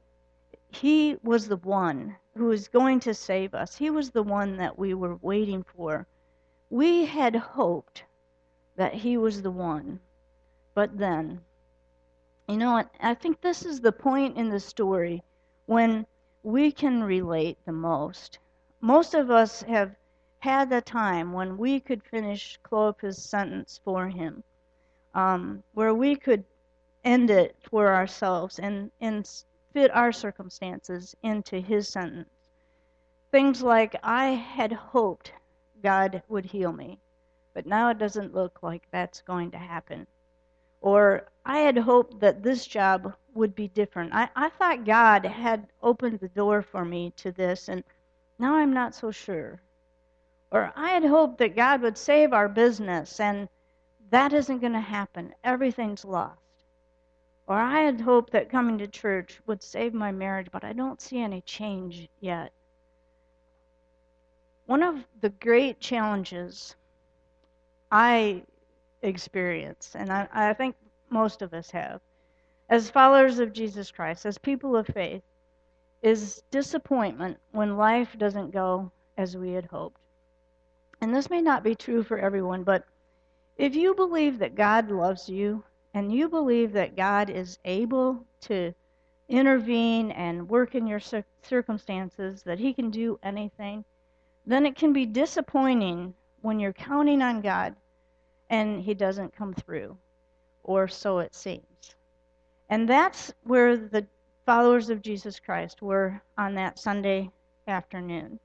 he 0.70 1.18
was 1.24 1.48
the 1.48 1.58
one 1.58 2.16
who 2.38 2.46
was 2.46 2.68
going 2.68 3.00
to 3.00 3.14
save 3.16 3.56
us. 3.56 3.76
He 3.76 3.90
was 3.90 4.12
the 4.12 4.22
one 4.22 4.58
that 4.58 4.78
we 4.78 4.94
were 4.94 5.16
waiting 5.16 5.64
for. 5.64 6.06
We 6.70 7.06
had 7.06 7.36
hoped 7.36 8.04
that 8.76 8.94
he 8.94 9.18
was 9.18 9.42
the 9.42 9.50
one. 9.50 10.00
But 10.76 11.00
then, 11.00 11.42
you 12.48 12.58
know? 12.58 12.84
I 13.00 13.16
think 13.16 13.42
this 13.42 13.66
is 13.66 13.82
the 13.82 13.92
point 13.92 14.38
in 14.38 14.50
the 14.50 14.60
story 14.60 15.24
when 15.66 16.06
we 16.44 16.72
can 16.72 17.04
relate 17.04 17.58
the 17.66 17.72
most. 17.72 18.38
Most 18.80 19.16
of 19.16 19.32
us 19.32 19.64
have 19.64 19.96
had 20.38 20.70
the 20.70 20.82
time 20.82 21.34
when 21.34 21.58
we 21.58 21.80
could 21.80 22.04
finish 22.04 22.60
Cleopas' 22.62 23.18
sentence 23.18 23.80
for 23.84 24.08
him, 24.08 24.44
um, 25.16 25.64
where 25.74 25.96
we 25.96 26.16
could 26.16 26.44
end 27.06 27.30
it 27.30 27.56
for 27.70 27.94
ourselves 27.94 28.60
and, 28.60 28.92
and 29.00 29.30
fit 29.72 29.96
our 29.96 30.12
circumstances 30.12 31.16
into 31.24 31.60
his 31.60 31.88
sentence. 31.88 32.30
Things 33.32 33.62
like, 33.62 33.96
I 34.04 34.28
had 34.30 34.74
hoped 34.74 35.32
God 35.84 36.24
would 36.28 36.46
heal 36.46 36.74
me, 36.74 37.00
but 37.54 37.66
now 37.66 37.90
it 37.90 38.00
doesn't 38.00 38.34
look 38.34 38.64
like 38.64 38.84
that's 38.92 39.22
going 39.22 39.52
to 39.52 39.58
happen. 39.58 40.08
Or, 40.82 41.28
I 41.46 41.60
had 41.60 41.78
hoped 41.78 42.20
that 42.22 42.42
this 42.42 42.66
job 42.66 43.14
would 43.34 43.54
be 43.54 43.68
different. 43.68 44.14
I, 44.14 44.30
I 44.36 44.50
thought 44.50 44.86
God 44.86 45.26
had 45.26 45.68
opened 45.82 46.20
the 46.20 46.30
door 46.30 46.62
for 46.62 46.84
me 46.84 47.14
to 47.18 47.32
this, 47.32 47.70
and 47.70 47.84
now 48.40 48.56
I'm 48.56 48.74
not 48.74 48.96
so 48.96 49.12
sure. 49.12 49.62
Or 50.52 50.72
I 50.76 50.90
had 50.90 51.04
hoped 51.04 51.38
that 51.40 51.56
God 51.56 51.82
would 51.82 51.98
save 51.98 52.34
our 52.34 52.50
business, 52.50 53.20
and 53.20 53.50
that 54.10 54.34
isn't 54.34 54.60
going 54.60 54.74
to 54.74 54.80
happen. 54.80 55.34
Everything's 55.44 56.06
lost. 56.06 56.40
Or 57.48 57.58
I 57.58 57.82
had 57.82 58.02
hoped 58.02 58.32
that 58.32 58.50
coming 58.50 58.80
to 58.80 58.88
church 58.88 59.40
would 59.46 59.62
save 59.62 59.94
my 59.94 60.12
marriage, 60.12 60.48
but 60.52 60.64
I 60.64 60.74
don't 60.74 61.00
see 61.00 61.20
any 61.20 61.42
change 61.42 62.10
yet. 62.20 62.52
One 64.66 64.82
of 64.82 65.06
the 65.22 65.30
great 65.30 65.80
challenges 65.80 66.76
I 67.92 68.44
experience, 69.04 69.96
and 69.96 70.12
I, 70.12 70.28
I 70.34 70.54
think 70.54 70.76
most 71.10 71.44
of 71.44 71.54
us 71.54 71.70
have, 71.70 72.02
as 72.68 72.90
followers 72.90 73.38
of 73.38 73.54
Jesus 73.54 73.92
Christ, 73.92 74.26
as 74.26 74.40
people 74.40 74.76
of 74.76 74.88
faith, 74.88 75.22
is 76.02 76.42
disappointment 76.50 77.38
when 77.52 77.78
life 77.78 78.18
doesn't 78.18 78.52
go 78.52 78.92
as 79.18 79.38
we 79.38 79.52
had 79.52 79.66
hoped. 79.66 80.02
And 81.00 81.16
this 81.16 81.30
may 81.30 81.42
not 81.42 81.64
be 81.64 81.76
true 81.76 82.02
for 82.02 82.18
everyone, 82.18 82.64
but 82.64 82.86
if 83.56 83.76
you 83.76 83.94
believe 83.94 84.40
that 84.40 84.56
God 84.56 84.90
loves 84.90 85.30
you 85.30 85.64
and 85.96 86.12
you 86.12 86.28
believe 86.28 86.74
that 86.74 86.98
God 86.98 87.30
is 87.30 87.58
able 87.64 88.26
to 88.42 88.74
intervene 89.30 90.12
and 90.12 90.50
work 90.50 90.76
in 90.76 90.86
your 90.86 91.00
circumstances, 91.42 92.44
that 92.44 92.60
He 92.60 92.74
can 92.74 92.92
do 92.92 93.18
anything, 93.24 93.86
then 94.46 94.66
it 94.66 94.76
can 94.76 94.92
be 94.92 95.06
disappointing 95.06 96.14
when 96.42 96.60
you're 96.60 96.74
counting 96.74 97.22
on 97.22 97.40
God 97.40 97.78
and 98.50 98.82
He 98.82 98.94
doesn't 98.94 99.38
come 99.38 99.54
through, 99.54 99.98
or 100.64 100.90
so 100.90 101.20
it 101.20 101.34
seems. 101.34 101.96
And 102.70 102.90
that's 102.90 103.34
where 103.44 103.78
the 103.78 104.06
followers 104.46 104.90
of 104.90 105.02
Jesus 105.02 105.40
Christ 105.40 105.82
were 105.82 106.22
on 106.38 106.56
that 106.56 106.78
Sunday 106.78 107.32
afternoon. 107.70 108.38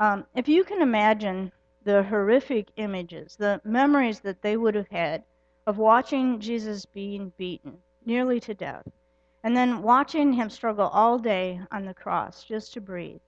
Um, 0.00 0.24
if 0.34 0.48
you 0.48 0.64
can 0.64 0.80
imagine 0.80 1.52
the 1.84 2.02
horrific 2.02 2.68
images, 2.76 3.36
the 3.36 3.60
memories 3.64 4.20
that 4.20 4.40
they 4.40 4.56
would 4.56 4.74
have 4.74 4.88
had 4.88 5.24
of 5.66 5.78
watching 5.78 6.40
Jesus 6.40 6.84
being 6.84 7.32
beaten 7.36 7.78
nearly 8.04 8.38
to 8.40 8.54
death, 8.54 8.86
and 9.42 9.56
then 9.56 9.82
watching 9.82 10.32
him 10.32 10.50
struggle 10.50 10.88
all 10.88 11.18
day 11.18 11.60
on 11.70 11.84
the 11.84 11.94
cross 11.94 12.44
just 12.44 12.72
to 12.72 12.80
breathe, 12.80 13.20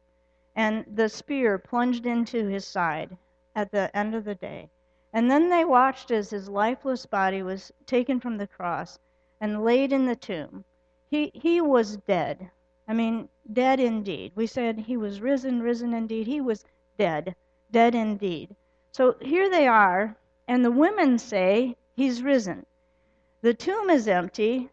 and 0.55 0.85
the 0.95 1.09
spear 1.09 1.59
plunged 1.59 2.07
into 2.07 2.47
his 2.47 2.67
side 2.67 3.17
at 3.55 3.71
the 3.71 3.95
end 3.97 4.15
of 4.15 4.25
the 4.25 4.35
day. 4.35 4.69
And 5.13 5.31
then 5.31 5.49
they 5.49 5.65
watched 5.65 6.11
as 6.11 6.29
his 6.29 6.49
lifeless 6.49 7.07
body 7.07 7.43
was 7.43 7.73
taken 7.87 8.21
from 8.21 8.37
the 8.37 8.47
cross 8.47 8.99
and 9.41 9.65
laid 9.65 9.93
in 9.93 10.05
the 10.05 10.17
tomb. 10.17 10.65
He, 11.11 11.31
he 11.33 11.61
was 11.61 11.97
dead. 11.99 12.51
I 12.87 12.93
mean, 12.93 13.29
dead 13.53 13.81
indeed. 13.81 14.33
We 14.35 14.47
said 14.47 14.79
he 14.79 14.97
was 14.97 15.21
risen, 15.21 15.63
risen 15.63 15.95
indeed. 15.95 16.27
He 16.27 16.41
was 16.41 16.65
dead, 16.99 17.35
dead 17.71 17.95
indeed. 17.95 18.55
So 18.93 19.17
here 19.21 19.49
they 19.51 19.67
are, 19.67 20.17
and 20.49 20.65
the 20.65 20.71
women 20.71 21.19
say, 21.19 21.77
He's 21.97 22.23
risen. 22.23 22.67
The 23.41 23.55
tomb 23.55 23.89
is 23.89 24.07
empty, 24.07 24.69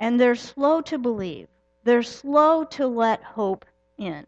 and 0.00 0.18
they're 0.18 0.34
slow 0.34 0.80
to 0.82 0.98
believe. 0.98 1.48
They're 1.84 2.02
slow 2.02 2.64
to 2.64 2.88
let 2.88 3.22
hope 3.22 3.64
in. 3.96 4.26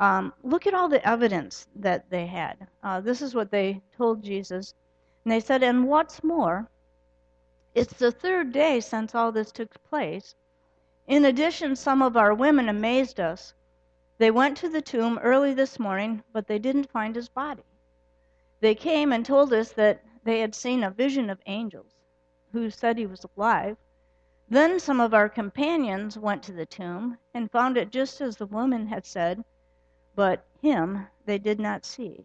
Um, 0.00 0.32
look 0.42 0.66
at 0.66 0.72
all 0.72 0.88
the 0.88 1.06
evidence 1.06 1.68
that 1.76 2.08
they 2.08 2.26
had. 2.26 2.66
Uh, 2.82 3.02
this 3.02 3.20
is 3.20 3.34
what 3.34 3.50
they 3.50 3.82
told 3.96 4.22
Jesus. 4.22 4.72
And 5.24 5.32
they 5.32 5.40
said, 5.40 5.62
And 5.62 5.86
what's 5.86 6.24
more, 6.24 6.70
it's 7.74 7.92
the 7.92 8.12
third 8.12 8.50
day 8.52 8.80
since 8.80 9.14
all 9.14 9.30
this 9.30 9.52
took 9.52 9.82
place. 9.84 10.34
In 11.06 11.26
addition, 11.26 11.76
some 11.76 12.00
of 12.00 12.16
our 12.16 12.32
women 12.32 12.70
amazed 12.70 13.20
us. 13.20 13.52
They 14.16 14.30
went 14.30 14.56
to 14.58 14.70
the 14.70 14.80
tomb 14.82 15.18
early 15.18 15.52
this 15.52 15.78
morning, 15.78 16.22
but 16.32 16.46
they 16.46 16.58
didn't 16.58 16.90
find 16.90 17.14
his 17.14 17.28
body. 17.28 17.64
They 18.60 18.74
came 18.74 19.12
and 19.12 19.24
told 19.24 19.52
us 19.52 19.72
that 19.72 20.02
they 20.28 20.40
had 20.40 20.54
seen 20.54 20.84
a 20.84 20.90
vision 20.90 21.30
of 21.30 21.40
angels 21.46 21.94
who 22.52 22.68
said 22.68 22.98
he 22.98 23.06
was 23.06 23.24
alive. 23.36 23.78
Then 24.48 24.78
some 24.78 25.00
of 25.00 25.14
our 25.14 25.28
companions 25.28 26.18
went 26.18 26.42
to 26.42 26.52
the 26.52 26.66
tomb 26.66 27.16
and 27.32 27.50
found 27.50 27.78
it 27.78 27.90
just 27.90 28.20
as 28.20 28.36
the 28.36 28.46
woman 28.46 28.86
had 28.86 29.06
said, 29.06 29.42
but 30.14 30.44
him 30.60 31.06
they 31.24 31.38
did 31.38 31.58
not 31.58 31.86
see. 31.86 32.24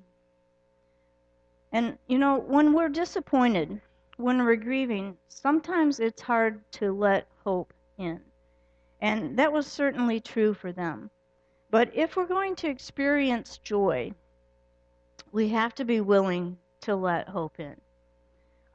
And, 1.72 1.98
you 2.08 2.18
know, 2.18 2.40
when 2.40 2.74
we're 2.74 2.90
disappointed, 2.90 3.82
when 4.18 4.44
we're 4.44 4.58
grieving, 4.58 5.18
sometimes 5.30 6.00
it's 6.00 6.22
hard 6.22 6.62
to 6.74 6.92
let 6.92 7.28
hope 7.44 7.74
in. 7.98 8.22
And 9.02 9.38
that 9.40 9.54
was 9.54 9.66
certainly 9.66 10.20
true 10.20 10.54
for 10.54 10.72
them. 10.72 11.10
But 11.70 11.90
if 11.96 12.16
we're 12.16 12.28
going 12.28 12.56
to 12.58 12.70
experience 12.70 13.58
joy, 13.58 14.14
we 15.32 15.50
have 15.50 15.74
to 15.76 15.86
be 15.86 16.02
willing 16.02 16.58
to 16.82 16.96
let 16.96 17.30
hope 17.30 17.60
in, 17.60 17.76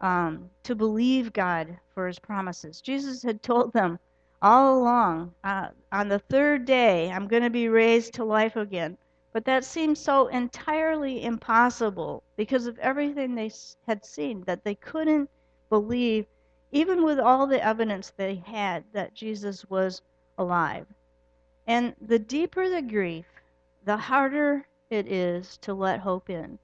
um, 0.00 0.50
to 0.62 0.75
believe 0.75 1.33
God 1.33 1.76
for 1.95 2.07
his 2.07 2.19
promises. 2.19 2.81
Jesus 2.81 3.23
had 3.23 3.43
told 3.43 3.73
them 3.73 3.99
all 4.40 4.78
along 4.78 5.35
uh, 5.43 5.69
on 5.90 6.09
the 6.09 6.21
third 6.21 6.64
day, 6.64 7.11
I'm 7.11 7.26
going 7.26 7.43
to 7.43 7.50
be 7.50 7.69
raised 7.69 8.14
to 8.14 8.25
life 8.25 8.57
again. 8.57 8.97
But 9.33 9.45
that 9.45 9.64
seemed 9.64 9.99
so 9.99 10.28
entirely 10.28 11.25
impossible 11.25 12.23
because 12.37 12.67
of 12.67 12.78
everything 12.78 13.35
they 13.35 13.50
had 13.87 14.05
seen 14.05 14.43
that 14.47 14.64
they 14.64 14.75
couldn't 14.75 15.28
believe, 15.69 16.26
even 16.73 17.02
with 17.02 17.19
all 17.19 17.47
the 17.47 17.62
evidence 17.62 18.12
they 18.17 18.37
had 18.37 18.85
that 18.93 19.14
Jesus 19.14 19.69
was 19.69 20.02
alive. 20.38 20.87
And 21.67 21.95
the 22.00 22.19
deeper 22.19 22.69
the 22.69 22.83
grief, 22.83 23.26
the 23.85 23.97
harder 23.97 24.67
it 24.90 25.07
is 25.07 25.59
to 25.59 25.75
let 25.75 26.00
hope 26.00 26.31
in. 26.31 26.59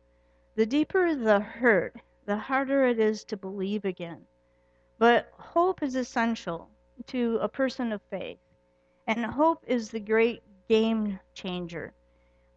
The 0.54 0.66
deeper 0.66 1.14
the 1.14 1.40
hurt, 1.40 1.96
the 2.24 2.36
harder 2.36 2.86
it 2.86 2.98
is 2.98 3.24
to 3.24 3.36
believe 3.36 3.84
again. 3.84 4.26
But 4.98 5.28
hope 5.32 5.82
is 5.82 5.94
essential 5.94 6.68
to 7.08 7.38
a 7.40 7.48
person 7.48 7.92
of 7.92 8.00
faith. 8.10 8.38
And 9.06 9.24
hope 9.24 9.62
is 9.66 9.90
the 9.90 10.00
great 10.00 10.42
game 10.68 11.18
changer. 11.34 11.92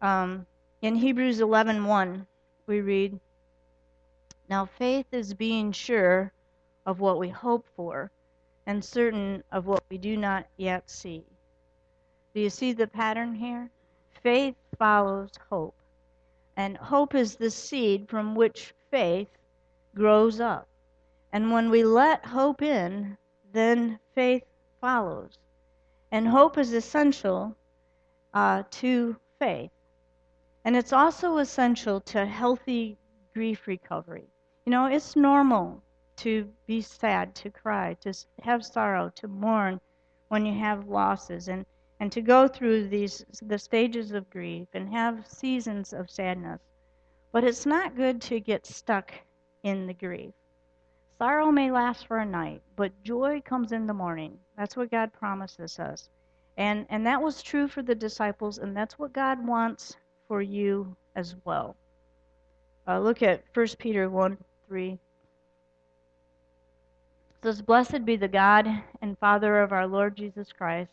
Um, 0.00 0.46
in 0.80 0.94
Hebrews 0.94 1.40
11:1, 1.40 2.26
we 2.66 2.80
read, 2.80 3.20
"Now 4.48 4.64
faith 4.64 5.06
is 5.12 5.34
being 5.34 5.72
sure 5.72 6.32
of 6.86 7.00
what 7.00 7.18
we 7.18 7.28
hope 7.28 7.66
for 7.76 8.10
and 8.68 8.84
certain 8.84 9.42
of 9.50 9.66
what 9.66 9.82
we 9.88 9.96
do 9.96 10.14
not 10.14 10.46
yet 10.58 10.90
see. 10.90 11.24
Do 12.34 12.40
you 12.40 12.50
see 12.50 12.72
the 12.72 12.86
pattern 12.86 13.34
here? 13.34 13.70
Faith 14.22 14.56
follows 14.78 15.30
hope. 15.48 15.74
And 16.56 16.76
hope 16.76 17.14
is 17.14 17.36
the 17.36 17.50
seed 17.50 18.10
from 18.10 18.34
which 18.34 18.74
faith 18.90 19.28
grows 19.98 20.40
up. 20.40 20.68
And 21.32 21.52
when 21.52 21.68
we 21.68 21.84
let 21.84 22.24
hope 22.24 22.62
in, 22.62 23.18
then 23.52 23.98
faith 24.14 24.44
follows. 24.80 25.36
And 26.10 26.26
hope 26.26 26.56
is 26.56 26.72
essential 26.72 27.54
uh, 28.32 28.62
to 28.70 29.16
faith. 29.38 29.70
And 30.64 30.76
it's 30.76 30.92
also 30.92 31.38
essential 31.38 32.00
to 32.12 32.24
healthy 32.24 32.96
grief 33.34 33.66
recovery. 33.66 34.28
You 34.64 34.70
know, 34.70 34.86
it's 34.86 35.16
normal 35.16 35.82
to 36.16 36.48
be 36.66 36.80
sad, 36.80 37.34
to 37.36 37.50
cry, 37.50 37.94
to 38.00 38.12
have 38.42 38.64
sorrow, 38.64 39.10
to 39.16 39.28
mourn 39.28 39.80
when 40.28 40.46
you 40.46 40.58
have 40.58 40.88
losses, 40.88 41.48
and, 41.48 41.64
and 42.00 42.10
to 42.12 42.20
go 42.20 42.48
through 42.48 42.88
these 42.88 43.24
the 43.42 43.58
stages 43.58 44.12
of 44.12 44.30
grief 44.30 44.68
and 44.74 44.88
have 44.88 45.26
seasons 45.26 45.92
of 45.92 46.10
sadness. 46.10 46.60
But 47.32 47.44
it's 47.44 47.66
not 47.66 47.96
good 47.96 48.20
to 48.22 48.40
get 48.40 48.66
stuck 48.66 49.12
in 49.68 49.86
the 49.86 49.92
grief. 49.92 50.32
Sorrow 51.18 51.50
may 51.50 51.70
last 51.70 52.06
for 52.06 52.18
a 52.18 52.24
night, 52.24 52.62
but 52.74 53.02
joy 53.02 53.42
comes 53.44 53.72
in 53.72 53.86
the 53.86 53.92
morning. 53.92 54.38
That's 54.56 54.76
what 54.76 54.90
God 54.90 55.12
promises 55.12 55.78
us. 55.78 56.08
And, 56.56 56.86
and 56.88 57.06
that 57.06 57.20
was 57.20 57.42
true 57.42 57.68
for 57.68 57.82
the 57.82 57.94
disciples, 57.94 58.58
and 58.58 58.74
that's 58.74 58.98
what 58.98 59.12
God 59.12 59.46
wants 59.46 59.96
for 60.26 60.40
you 60.40 60.96
as 61.14 61.36
well. 61.44 61.76
Uh, 62.86 62.98
look 63.00 63.22
at 63.22 63.42
1 63.52 63.66
Peter 63.78 64.08
1 64.08 64.38
3. 64.68 64.92
It 64.92 64.98
says, 67.42 67.60
Blessed 67.60 68.06
be 68.06 68.16
the 68.16 68.26
God 68.26 68.66
and 69.02 69.18
Father 69.18 69.60
of 69.60 69.72
our 69.72 69.86
Lord 69.86 70.16
Jesus 70.16 70.50
Christ. 70.50 70.90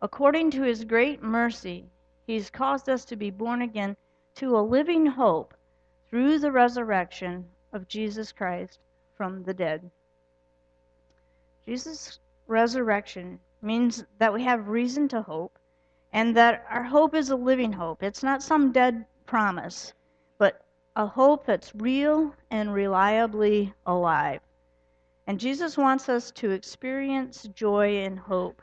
According 0.00 0.52
to 0.52 0.62
his 0.62 0.84
great 0.84 1.22
mercy, 1.22 1.84
he's 2.26 2.48
caused 2.48 2.88
us 2.88 3.04
to 3.04 3.16
be 3.16 3.30
born 3.30 3.60
again 3.60 3.94
to 4.36 4.56
a 4.56 4.62
living 4.62 5.04
hope 5.04 5.54
through 6.08 6.38
the 6.38 6.50
resurrection 6.50 7.44
of 7.72 7.88
Jesus 7.88 8.32
Christ 8.32 8.78
from 9.16 9.42
the 9.42 9.54
dead. 9.54 9.90
Jesus' 11.64 12.18
resurrection 12.46 13.38
means 13.62 14.04
that 14.18 14.32
we 14.32 14.42
have 14.44 14.68
reason 14.68 15.08
to 15.08 15.22
hope 15.22 15.58
and 16.12 16.36
that 16.36 16.64
our 16.68 16.82
hope 16.82 17.14
is 17.14 17.30
a 17.30 17.36
living 17.36 17.72
hope. 17.72 18.02
It's 18.02 18.22
not 18.22 18.42
some 18.42 18.72
dead 18.72 19.04
promise, 19.26 19.92
but 20.38 20.64
a 20.96 21.06
hope 21.06 21.46
that's 21.46 21.74
real 21.74 22.34
and 22.50 22.74
reliably 22.74 23.72
alive. 23.86 24.40
And 25.26 25.38
Jesus 25.38 25.78
wants 25.78 26.08
us 26.08 26.32
to 26.32 26.50
experience 26.50 27.48
joy 27.54 27.98
and 27.98 28.18
hope. 28.18 28.60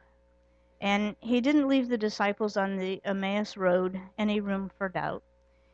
And 0.81 1.15
he 1.21 1.39
didn't 1.39 1.69
leave 1.69 1.87
the 1.87 1.97
disciples 1.97 2.57
on 2.57 2.75
the 2.75 3.01
Emmaus 3.05 3.55
road 3.55 3.99
any 4.17 4.41
room 4.41 4.69
for 4.77 4.89
doubt. 4.89 5.23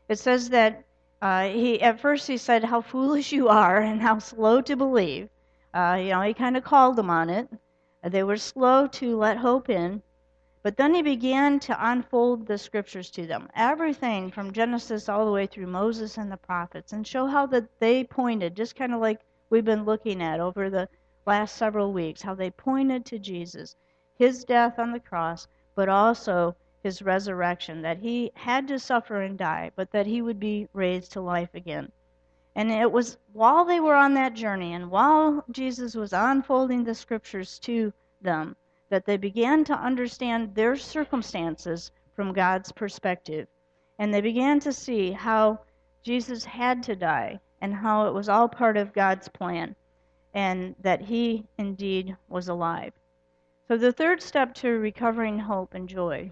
It 0.08 0.18
says 0.18 0.50
that 0.50 0.84
uh, 1.24 1.48
he 1.48 1.80
at 1.80 1.98
first 1.98 2.26
he 2.28 2.36
said, 2.36 2.64
"How 2.64 2.82
foolish 2.82 3.32
you 3.32 3.48
are, 3.48 3.78
and 3.78 4.02
how 4.02 4.18
slow 4.18 4.60
to 4.60 4.76
believe." 4.76 5.30
Uh, 5.72 5.98
you 5.98 6.10
know, 6.10 6.20
he 6.20 6.34
kind 6.34 6.54
of 6.54 6.64
called 6.64 6.96
them 6.96 7.08
on 7.08 7.30
it. 7.30 7.48
They 8.02 8.22
were 8.22 8.36
slow 8.36 8.86
to 8.88 9.16
let 9.16 9.38
hope 9.38 9.70
in. 9.70 10.02
But 10.62 10.76
then 10.76 10.94
he 10.94 11.00
began 11.00 11.60
to 11.60 11.90
unfold 11.90 12.46
the 12.46 12.58
scriptures 12.58 13.10
to 13.12 13.26
them, 13.26 13.48
everything 13.54 14.30
from 14.30 14.52
Genesis 14.52 15.08
all 15.08 15.24
the 15.24 15.32
way 15.32 15.46
through 15.46 15.66
Moses 15.66 16.18
and 16.18 16.30
the 16.30 16.36
prophets, 16.36 16.92
and 16.92 17.06
show 17.06 17.26
how 17.26 17.46
that 17.46 17.80
they 17.80 18.04
pointed, 18.04 18.54
just 18.54 18.76
kind 18.76 18.92
of 18.92 19.00
like 19.00 19.20
we've 19.48 19.64
been 19.64 19.86
looking 19.86 20.22
at 20.22 20.40
over 20.40 20.68
the 20.68 20.88
last 21.26 21.56
several 21.56 21.92
weeks, 21.92 22.20
how 22.20 22.34
they 22.34 22.50
pointed 22.50 23.06
to 23.06 23.18
Jesus, 23.18 23.76
his 24.14 24.44
death 24.44 24.78
on 24.78 24.92
the 24.92 25.00
cross, 25.00 25.48
but 25.74 25.88
also 25.88 26.54
his 26.84 27.00
resurrection, 27.00 27.80
that 27.80 27.98
he 27.98 28.30
had 28.34 28.68
to 28.68 28.78
suffer 28.78 29.22
and 29.22 29.38
die, 29.38 29.72
but 29.74 29.90
that 29.90 30.06
he 30.06 30.20
would 30.20 30.38
be 30.38 30.68
raised 30.74 31.10
to 31.10 31.20
life 31.20 31.54
again. 31.54 31.90
And 32.54 32.70
it 32.70 32.92
was 32.92 33.16
while 33.32 33.64
they 33.64 33.80
were 33.80 33.94
on 33.96 34.12
that 34.14 34.34
journey 34.34 34.74
and 34.74 34.90
while 34.90 35.44
Jesus 35.50 35.94
was 35.94 36.12
unfolding 36.12 36.84
the 36.84 36.94
scriptures 36.94 37.58
to 37.60 37.92
them 38.20 38.54
that 38.90 39.06
they 39.06 39.16
began 39.16 39.64
to 39.64 39.72
understand 39.72 40.54
their 40.54 40.76
circumstances 40.76 41.90
from 42.14 42.34
God's 42.34 42.70
perspective. 42.70 43.48
And 43.98 44.12
they 44.12 44.20
began 44.20 44.60
to 44.60 44.72
see 44.72 45.10
how 45.10 45.60
Jesus 46.02 46.44
had 46.44 46.82
to 46.82 46.94
die 46.94 47.40
and 47.62 47.74
how 47.74 48.06
it 48.06 48.12
was 48.14 48.28
all 48.28 48.48
part 48.48 48.76
of 48.76 48.92
God's 48.92 49.28
plan 49.28 49.74
and 50.34 50.74
that 50.80 51.00
he 51.00 51.46
indeed 51.56 52.14
was 52.28 52.48
alive. 52.48 52.92
So, 53.68 53.78
the 53.78 53.92
third 53.92 54.20
step 54.20 54.52
to 54.56 54.68
recovering 54.68 55.38
hope 55.38 55.72
and 55.72 55.88
joy 55.88 56.30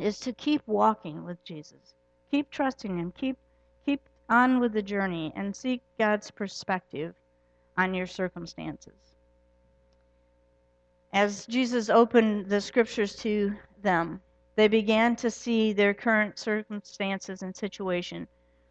is 0.00 0.18
to 0.20 0.32
keep 0.32 0.62
walking 0.66 1.24
with 1.24 1.42
Jesus. 1.44 1.94
Keep 2.30 2.50
trusting 2.50 2.98
him. 2.98 3.12
Keep 3.12 3.38
keep 3.84 4.00
on 4.28 4.60
with 4.60 4.72
the 4.72 4.82
journey 4.82 5.32
and 5.34 5.54
seek 5.54 5.82
God's 5.98 6.30
perspective 6.30 7.14
on 7.76 7.94
your 7.94 8.06
circumstances. 8.06 8.94
As 11.12 11.46
Jesus 11.46 11.88
opened 11.88 12.46
the 12.46 12.60
scriptures 12.60 13.16
to 13.16 13.56
them, 13.82 14.20
they 14.56 14.68
began 14.68 15.16
to 15.16 15.30
see 15.30 15.72
their 15.72 15.94
current 15.94 16.38
circumstances 16.38 17.42
and 17.42 17.56
situation 17.56 18.26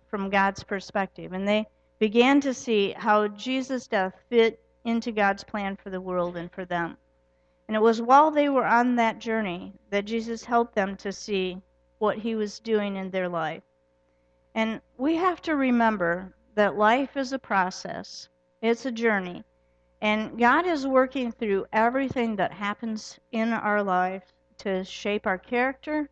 from 0.09 0.29
God's 0.29 0.63
perspective. 0.63 1.33
And 1.33 1.47
they 1.47 1.65
began 1.99 2.39
to 2.41 2.53
see 2.53 2.91
how 2.91 3.27
Jesus' 3.29 3.87
death 3.87 4.13
fit 4.29 4.59
into 4.85 5.11
God's 5.11 5.43
plan 5.43 5.75
for 5.75 5.89
the 5.89 6.01
world 6.01 6.37
and 6.37 6.51
for 6.51 6.65
them. 6.65 6.97
And 7.67 7.75
it 7.75 7.81
was 7.81 8.01
while 8.01 8.31
they 8.31 8.47
were 8.47 8.65
on 8.65 8.95
that 8.95 9.19
journey 9.19 9.73
that 9.89 10.05
Jesus 10.05 10.45
helped 10.45 10.73
them 10.73 10.95
to 10.97 11.11
see 11.11 11.61
what 11.97 12.17
he 12.17 12.35
was 12.35 12.59
doing 12.59 12.95
in 12.95 13.09
their 13.09 13.27
life. 13.27 13.63
And 14.55 14.81
we 14.97 15.15
have 15.17 15.41
to 15.43 15.55
remember 15.55 16.33
that 16.55 16.77
life 16.77 17.17
is 17.17 17.33
a 17.33 17.39
process, 17.39 18.29
it's 18.61 18.85
a 18.85 18.91
journey. 18.91 19.43
And 20.01 20.39
God 20.39 20.65
is 20.65 20.87
working 20.87 21.31
through 21.31 21.65
everything 21.73 22.35
that 22.37 22.53
happens 22.53 23.19
in 23.31 23.51
our 23.51 23.83
life 23.83 24.23
to 24.59 24.83
shape 24.83 25.27
our 25.27 25.37
character, 25.37 26.09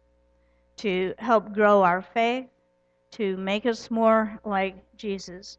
to 0.77 1.13
help 1.19 1.53
grow 1.53 1.83
our 1.83 2.01
faith, 2.01 2.47
to 3.11 3.37
make 3.37 3.65
us 3.65 3.89
more 3.89 4.39
like 4.43 4.75
Jesus. 4.97 5.57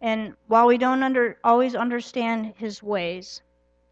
And 0.00 0.34
while 0.48 0.66
we 0.66 0.78
don't 0.78 1.02
under, 1.02 1.38
always 1.42 1.74
understand 1.74 2.54
his 2.56 2.82
ways, 2.82 3.42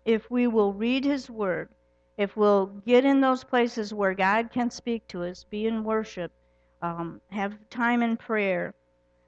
if 0.09 0.31
we 0.31 0.47
will 0.47 0.73
read 0.73 1.05
his 1.05 1.29
word, 1.29 1.69
if 2.17 2.35
we'll 2.35 2.65
get 2.87 3.05
in 3.05 3.21
those 3.21 3.45
places 3.45 3.93
where 3.93 4.15
God 4.15 4.51
can 4.51 4.71
speak 4.71 5.07
to 5.09 5.23
us, 5.23 5.45
be 5.45 5.67
in 5.67 5.85
worship, 5.85 6.33
um, 6.81 7.21
have 7.29 7.59
time 7.69 8.03
in 8.03 8.17
prayer, 8.17 8.73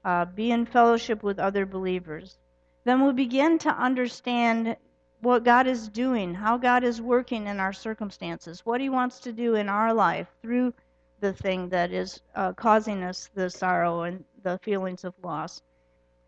uh, 0.03 0.25
be 0.25 0.49
in 0.49 0.65
fellowship 0.65 1.21
with 1.21 1.37
other 1.37 1.67
believers, 1.67 2.39
then 2.83 2.99
we'll 2.99 3.13
begin 3.13 3.59
to 3.59 3.69
understand 3.69 4.75
what 5.19 5.43
God 5.43 5.67
is 5.67 5.87
doing, 5.87 6.33
how 6.33 6.57
God 6.57 6.83
is 6.83 6.99
working 6.99 7.45
in 7.45 7.59
our 7.59 7.73
circumstances, 7.73 8.65
what 8.65 8.81
He 8.81 8.89
wants 8.89 9.19
to 9.19 9.31
do 9.31 9.53
in 9.53 9.69
our 9.69 9.93
life 9.93 10.29
through 10.41 10.73
the 11.19 11.31
thing 11.31 11.69
that 11.69 11.91
is 11.91 12.19
uh, 12.33 12.53
causing 12.53 13.03
us 13.03 13.29
the 13.35 13.51
sorrow 13.51 14.01
and 14.01 14.25
the 14.41 14.57
feelings 14.63 15.03
of 15.03 15.13
loss. 15.23 15.61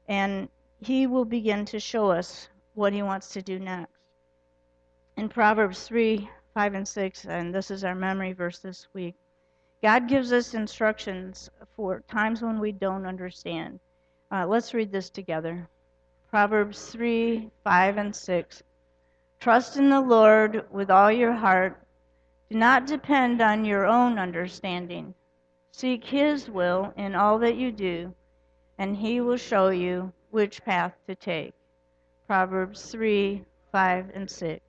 And 0.08 0.48
He 0.80 1.08
will 1.08 1.26
begin 1.26 1.66
to 1.66 1.80
show 1.80 2.12
us 2.12 2.50
what 2.76 2.94
He 2.94 3.02
wants 3.02 3.30
to 3.30 3.42
do 3.42 3.58
next. 3.58 4.03
In 5.16 5.30
Proverbs 5.30 5.84
3 5.84 6.28
5 6.56 6.74
and 6.74 6.88
6, 6.88 7.26
and 7.26 7.54
this 7.54 7.70
is 7.70 7.84
our 7.84 7.94
memory 7.94 8.34
verse 8.34 8.58
this 8.58 8.88
week. 8.94 9.16
God 9.84 10.08
gives 10.08 10.34
us 10.34 10.56
instructions 10.56 11.52
for 11.76 12.02
times 12.08 12.42
when 12.42 12.60
we 12.60 12.72
don't 12.72 13.06
understand. 13.06 13.80
Uh, 14.32 14.48
let's 14.48 14.74
read 14.74 14.92
this 14.92 15.12
together. 15.12 15.68
Proverbs 16.32 16.90
3 16.90 17.52
5 17.64 17.98
and 17.98 18.16
6. 18.16 18.64
Trust 19.40 19.78
in 19.78 19.92
the 19.92 20.02
Lord 20.02 20.66
with 20.72 20.90
all 20.90 21.12
your 21.12 21.34
heart. 21.34 21.80
Do 22.50 22.58
not 22.58 22.88
depend 22.88 23.40
on 23.40 23.66
your 23.66 23.86
own 23.86 24.18
understanding. 24.18 25.14
Seek 25.72 26.06
His 26.06 26.50
will 26.50 26.92
in 26.98 27.14
all 27.14 27.38
that 27.38 27.56
you 27.56 27.72
do, 27.72 28.16
and 28.80 28.98
He 28.98 29.22
will 29.22 29.38
show 29.38 29.70
you 29.70 30.12
which 30.32 30.66
path 30.66 30.96
to 31.06 31.14
take. 31.14 31.54
Proverbs 32.26 32.90
3 32.90 33.46
5 33.72 34.12
and 34.16 34.30
6. 34.30 34.62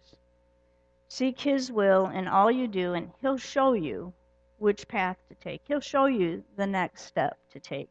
Seek 1.09 1.41
His 1.41 1.71
will 1.71 2.07
in 2.07 2.27
all 2.27 2.51
you 2.51 2.67
do, 2.67 2.95
and 2.95 3.11
He'll 3.21 3.37
show 3.37 3.75
you 3.75 4.13
which 4.59 4.89
path 4.89 5.19
to 5.29 5.35
take. 5.35 5.63
He'll 5.67 5.81
show 5.81 6.07
you 6.07 6.43
the 6.57 6.67
next 6.67 7.03
step 7.03 7.37
to 7.51 7.61
take. 7.61 7.91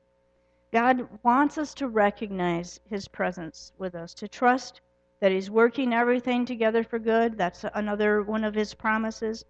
God 0.71 1.07
wants 1.21 1.57
us 1.57 1.73
to 1.75 1.87
recognize 1.87 2.79
His 2.89 3.07
presence 3.07 3.71
with 3.77 3.93
us, 3.95 4.13
to 4.15 4.27
trust 4.27 4.81
that 5.19 5.31
He's 5.31 5.51
working 5.51 5.93
everything 5.93 6.45
together 6.45 6.83
for 6.83 6.99
good. 6.99 7.37
That's 7.37 7.63
another 7.75 8.23
one 8.23 8.43
of 8.43 8.55
His 8.55 8.73
promises. 8.73 9.45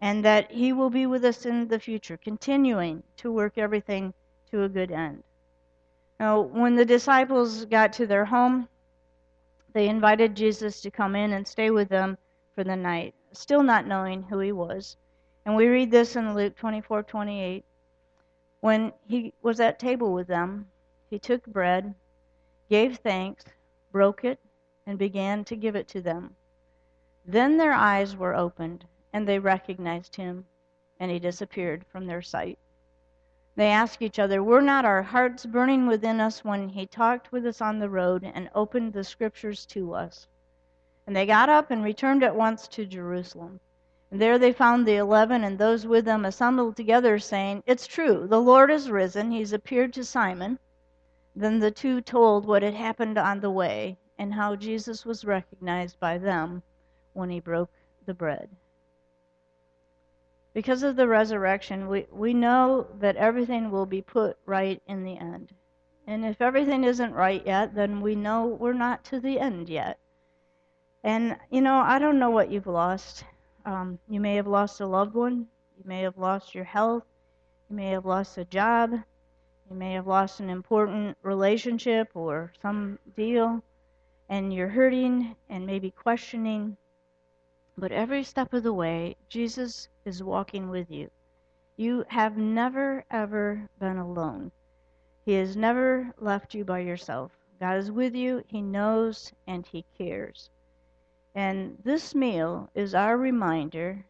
And 0.00 0.24
that 0.24 0.50
He 0.52 0.72
will 0.72 0.90
be 0.90 1.06
with 1.06 1.24
us 1.24 1.44
in 1.44 1.66
the 1.68 1.80
future, 1.80 2.16
continuing 2.16 3.02
to 3.16 3.32
work 3.32 3.58
everything 3.58 4.14
to 4.50 4.62
a 4.62 4.68
good 4.68 4.92
end. 4.92 5.24
Now, 6.20 6.40
when 6.40 6.76
the 6.76 6.84
disciples 6.84 7.64
got 7.64 7.92
to 7.94 8.06
their 8.06 8.24
home, 8.24 8.68
they 9.72 9.88
invited 9.88 10.36
Jesus 10.36 10.80
to 10.82 10.90
come 10.90 11.16
in 11.16 11.32
and 11.32 11.46
stay 11.46 11.70
with 11.70 11.88
them 11.88 12.16
for 12.54 12.64
the 12.64 12.76
night, 12.76 13.14
still 13.32 13.62
not 13.62 13.86
knowing 13.86 14.22
who 14.22 14.38
He 14.38 14.52
was. 14.52 14.96
And 15.44 15.56
we 15.56 15.66
read 15.66 15.90
this 15.90 16.16
in 16.16 16.34
Luke 16.34 16.56
24 16.56 17.02
28. 17.02 17.64
When 18.60 18.92
he 19.06 19.34
was 19.42 19.60
at 19.60 19.78
table 19.78 20.14
with 20.14 20.26
them, 20.26 20.70
he 21.10 21.18
took 21.18 21.44
bread, 21.44 21.94
gave 22.70 22.96
thanks, 22.96 23.44
broke 23.92 24.24
it, 24.24 24.40
and 24.86 24.98
began 24.98 25.44
to 25.44 25.56
give 25.56 25.76
it 25.76 25.86
to 25.88 26.00
them. 26.00 26.36
Then 27.26 27.58
their 27.58 27.74
eyes 27.74 28.16
were 28.16 28.34
opened, 28.34 28.86
and 29.12 29.28
they 29.28 29.38
recognized 29.38 30.16
him, 30.16 30.46
and 30.98 31.10
he 31.10 31.18
disappeared 31.18 31.84
from 31.86 32.06
their 32.06 32.22
sight. 32.22 32.58
They 33.54 33.70
asked 33.70 34.00
each 34.00 34.18
other, 34.18 34.42
Were 34.42 34.62
not 34.62 34.84
our 34.84 35.02
hearts 35.02 35.44
burning 35.44 35.86
within 35.86 36.20
us 36.20 36.42
when 36.42 36.70
he 36.70 36.86
talked 36.86 37.32
with 37.32 37.46
us 37.46 37.60
on 37.60 37.78
the 37.78 37.90
road 37.90 38.24
and 38.24 38.50
opened 38.54 38.94
the 38.94 39.04
scriptures 39.04 39.66
to 39.66 39.92
us? 39.94 40.26
And 41.06 41.14
they 41.14 41.26
got 41.26 41.48
up 41.48 41.70
and 41.70 41.84
returned 41.84 42.22
at 42.22 42.36
once 42.36 42.66
to 42.68 42.86
Jerusalem. 42.86 43.60
And 44.10 44.20
there 44.20 44.38
they 44.38 44.52
found 44.52 44.86
the 44.86 44.96
eleven 44.96 45.44
and 45.44 45.58
those 45.58 45.86
with 45.86 46.04
them 46.04 46.24
assembled 46.24 46.76
together, 46.76 47.18
saying, 47.18 47.62
It's 47.66 47.86
true, 47.86 48.26
the 48.28 48.40
Lord 48.40 48.70
is 48.70 48.90
risen. 48.90 49.30
He's 49.30 49.52
appeared 49.52 49.92
to 49.94 50.04
Simon. 50.04 50.58
Then 51.34 51.58
the 51.58 51.70
two 51.70 52.00
told 52.00 52.46
what 52.46 52.62
had 52.62 52.74
happened 52.74 53.18
on 53.18 53.40
the 53.40 53.50
way 53.50 53.98
and 54.18 54.32
how 54.32 54.54
Jesus 54.54 55.04
was 55.04 55.24
recognized 55.24 55.98
by 55.98 56.18
them 56.18 56.62
when 57.12 57.28
he 57.28 57.40
broke 57.40 57.72
the 58.06 58.14
bread. 58.14 58.48
Because 60.52 60.84
of 60.84 60.94
the 60.94 61.08
resurrection, 61.08 61.88
we, 61.88 62.06
we 62.12 62.32
know 62.32 62.86
that 63.00 63.16
everything 63.16 63.72
will 63.72 63.86
be 63.86 64.00
put 64.00 64.38
right 64.46 64.80
in 64.86 65.02
the 65.02 65.18
end. 65.18 65.52
And 66.06 66.24
if 66.24 66.40
everything 66.40 66.84
isn't 66.84 67.12
right 67.12 67.44
yet, 67.44 67.74
then 67.74 68.00
we 68.00 68.14
know 68.14 68.46
we're 68.46 68.72
not 68.72 69.02
to 69.06 69.18
the 69.18 69.40
end 69.40 69.68
yet. 69.68 69.98
And, 71.04 71.36
you 71.50 71.60
know, 71.60 71.80
I 71.80 71.98
don't 71.98 72.18
know 72.18 72.30
what 72.30 72.50
you've 72.50 72.66
lost. 72.66 73.24
Um, 73.66 73.98
you 74.08 74.20
may 74.20 74.36
have 74.36 74.46
lost 74.46 74.80
a 74.80 74.86
loved 74.86 75.14
one, 75.14 75.46
you 75.76 75.84
may 75.84 76.00
have 76.00 76.16
lost 76.16 76.54
your 76.54 76.64
health, 76.64 77.04
you 77.68 77.76
may 77.76 77.90
have 77.90 78.06
lost 78.06 78.38
a 78.38 78.44
job, 78.46 78.90
you 78.90 79.76
may 79.76 79.92
have 79.92 80.06
lost 80.06 80.40
an 80.40 80.48
important 80.48 81.18
relationship 81.22 82.08
or 82.14 82.54
some 82.62 82.98
deal, 83.16 83.62
and 84.30 84.52
you're 84.52 84.68
hurting 84.68 85.36
and 85.50 85.66
maybe 85.66 85.90
questioning. 85.90 86.74
But 87.76 87.92
every 87.92 88.24
step 88.24 88.54
of 88.54 88.62
the 88.62 88.72
way, 88.72 89.16
Jesus 89.28 89.90
is 90.06 90.22
walking 90.22 90.70
with 90.70 90.90
you. 90.90 91.10
You 91.76 92.06
have 92.08 92.38
never, 92.38 93.04
ever 93.10 93.68
been 93.78 93.98
alone. 93.98 94.52
He 95.26 95.34
has 95.34 95.54
never 95.54 96.14
left 96.18 96.54
you 96.54 96.64
by 96.64 96.78
yourself. 96.78 97.32
God 97.60 97.76
is 97.76 97.90
with 97.90 98.14
you, 98.14 98.42
He 98.46 98.62
knows, 98.62 99.32
and 99.46 99.66
He 99.66 99.84
cares. 99.98 100.48
And 101.34 101.78
this 101.82 102.14
meal 102.14 102.70
is 102.74 102.94
our 102.94 103.16
reminder 103.16 104.04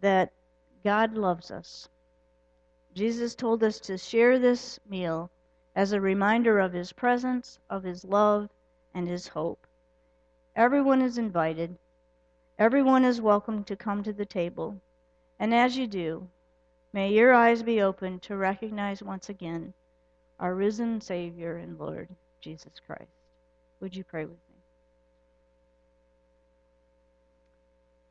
that 0.00 0.32
God 0.82 1.14
loves 1.14 1.50
us. 1.50 1.88
Jesus 2.92 3.34
told 3.34 3.64
us 3.64 3.80
to 3.80 3.96
share 3.96 4.38
this 4.38 4.78
meal 4.88 5.30
as 5.74 5.92
a 5.92 6.00
reminder 6.00 6.60
of 6.60 6.74
His 6.74 6.92
presence, 6.92 7.58
of 7.70 7.82
His 7.82 8.04
love, 8.04 8.50
and 8.92 9.08
His 9.08 9.28
hope. 9.28 9.66
Everyone 10.54 11.00
is 11.00 11.16
invited. 11.16 11.76
Everyone 12.58 13.04
is 13.04 13.20
welcome 13.20 13.64
to 13.64 13.74
come 13.74 14.02
to 14.02 14.12
the 14.12 14.26
table. 14.26 14.80
And 15.38 15.54
as 15.54 15.76
you 15.76 15.86
do, 15.86 16.28
may 16.92 17.12
your 17.12 17.32
eyes 17.32 17.62
be 17.62 17.80
open 17.80 18.20
to 18.20 18.36
recognize 18.36 19.02
once 19.02 19.28
again 19.28 19.72
our 20.38 20.54
risen 20.54 21.00
Savior 21.00 21.56
and 21.56 21.78
Lord, 21.78 22.08
Jesus 22.40 22.74
Christ. 22.86 23.10
Would 23.80 23.96
you 23.96 24.04
pray 24.04 24.26
with 24.26 24.38
me? 24.50 24.53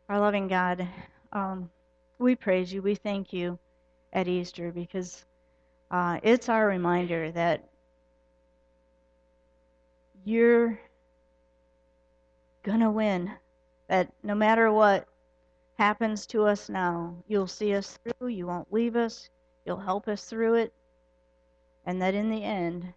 Our 0.09 0.19
loving 0.19 0.47
God, 0.47 0.87
um, 1.31 1.69
we 2.19 2.35
praise 2.35 2.73
you. 2.73 2.81
We 2.81 2.95
thank 2.95 3.31
you 3.31 3.57
at 4.11 4.27
Easter 4.27 4.71
because 4.71 5.25
uh, 5.91 6.19
it's 6.23 6.49
our 6.49 6.67
reminder 6.67 7.31
that 7.31 7.63
you're 10.25 10.79
going 12.63 12.79
to 12.81 12.91
win 12.91 13.31
that 13.87 14.11
no 14.23 14.35
matter 14.35 14.71
what 14.71 15.07
happens 15.77 16.25
to 16.27 16.45
us 16.45 16.69
now, 16.69 17.15
you'll 17.27 17.47
see 17.47 17.73
us 17.75 17.97
through, 18.03 18.27
you 18.27 18.47
won't 18.47 18.71
leave 18.71 18.95
us, 18.95 19.29
you'll 19.65 19.77
help 19.77 20.07
us 20.07 20.25
through 20.25 20.55
it, 20.55 20.73
and 21.85 22.01
that 22.01 22.13
in 22.13 22.29
the 22.29 22.43
end, 22.43 22.93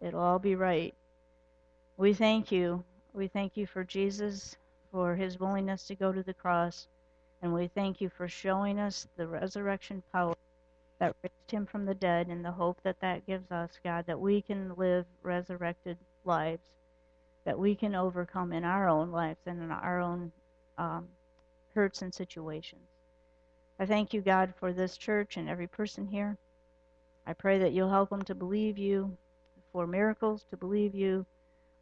it'll 0.00 0.20
all 0.20 0.38
be 0.38 0.54
right. 0.54 0.94
We 1.96 2.14
thank 2.14 2.52
you. 2.52 2.84
We 3.12 3.28
thank 3.28 3.56
you 3.56 3.66
for 3.66 3.84
Jesus, 3.84 4.56
for 4.92 5.16
his 5.16 5.40
willingness 5.40 5.86
to 5.86 5.94
go 5.94 6.12
to 6.12 6.22
the 6.22 6.34
cross, 6.34 6.88
and 7.42 7.54
we 7.54 7.68
thank 7.68 8.00
you 8.00 8.08
for 8.08 8.28
showing 8.28 8.78
us 8.78 9.08
the 9.16 9.26
resurrection 9.26 10.02
power 10.12 10.34
that 10.98 11.16
raised 11.22 11.50
him 11.50 11.66
from 11.66 11.86
the 11.86 11.94
dead 11.94 12.28
and 12.28 12.44
the 12.44 12.52
hope 12.52 12.78
that 12.82 13.00
that 13.00 13.26
gives 13.26 13.50
us, 13.50 13.70
God, 13.84 14.06
that 14.06 14.20
we 14.20 14.42
can 14.42 14.74
live 14.76 15.06
resurrected 15.22 15.98
lives 16.24 16.62
that 17.44 17.58
we 17.58 17.74
can 17.74 17.94
overcome 17.94 18.52
in 18.52 18.64
our 18.64 18.88
own 18.88 19.10
lives 19.10 19.40
and 19.46 19.62
in 19.62 19.70
our 19.70 20.00
own 20.00 20.32
um, 20.78 21.08
hurts 21.74 22.02
and 22.02 22.12
situations. 22.12 22.82
I 23.78 23.86
thank 23.86 24.12
you, 24.12 24.20
God, 24.20 24.52
for 24.58 24.72
this 24.72 24.96
church 24.96 25.36
and 25.36 25.48
every 25.48 25.66
person 25.66 26.06
here. 26.06 26.36
I 27.26 27.32
pray 27.32 27.58
that 27.58 27.72
you'll 27.72 27.90
help 27.90 28.10
them 28.10 28.22
to 28.22 28.34
believe 28.34 28.78
you 28.78 29.16
for 29.72 29.86
miracles, 29.86 30.44
to 30.50 30.56
believe 30.56 30.94
you, 30.94 31.24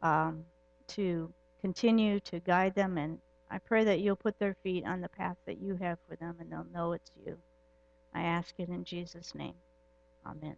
um, 0.01 0.45
to 0.87 1.31
continue 1.61 2.19
to 2.21 2.39
guide 2.39 2.75
them. 2.75 2.97
And 2.97 3.19
I 3.49 3.59
pray 3.59 3.83
that 3.85 3.99
you'll 3.99 4.15
put 4.15 4.39
their 4.39 4.55
feet 4.63 4.85
on 4.85 5.01
the 5.01 5.09
path 5.09 5.37
that 5.45 5.61
you 5.61 5.75
have 5.77 5.99
for 6.07 6.15
them 6.15 6.37
and 6.39 6.51
they'll 6.51 6.67
know 6.73 6.93
it's 6.93 7.11
you. 7.25 7.37
I 8.13 8.21
ask 8.21 8.53
it 8.57 8.69
in 8.69 8.83
Jesus' 8.83 9.35
name. 9.35 9.55
Amen. 10.25 10.55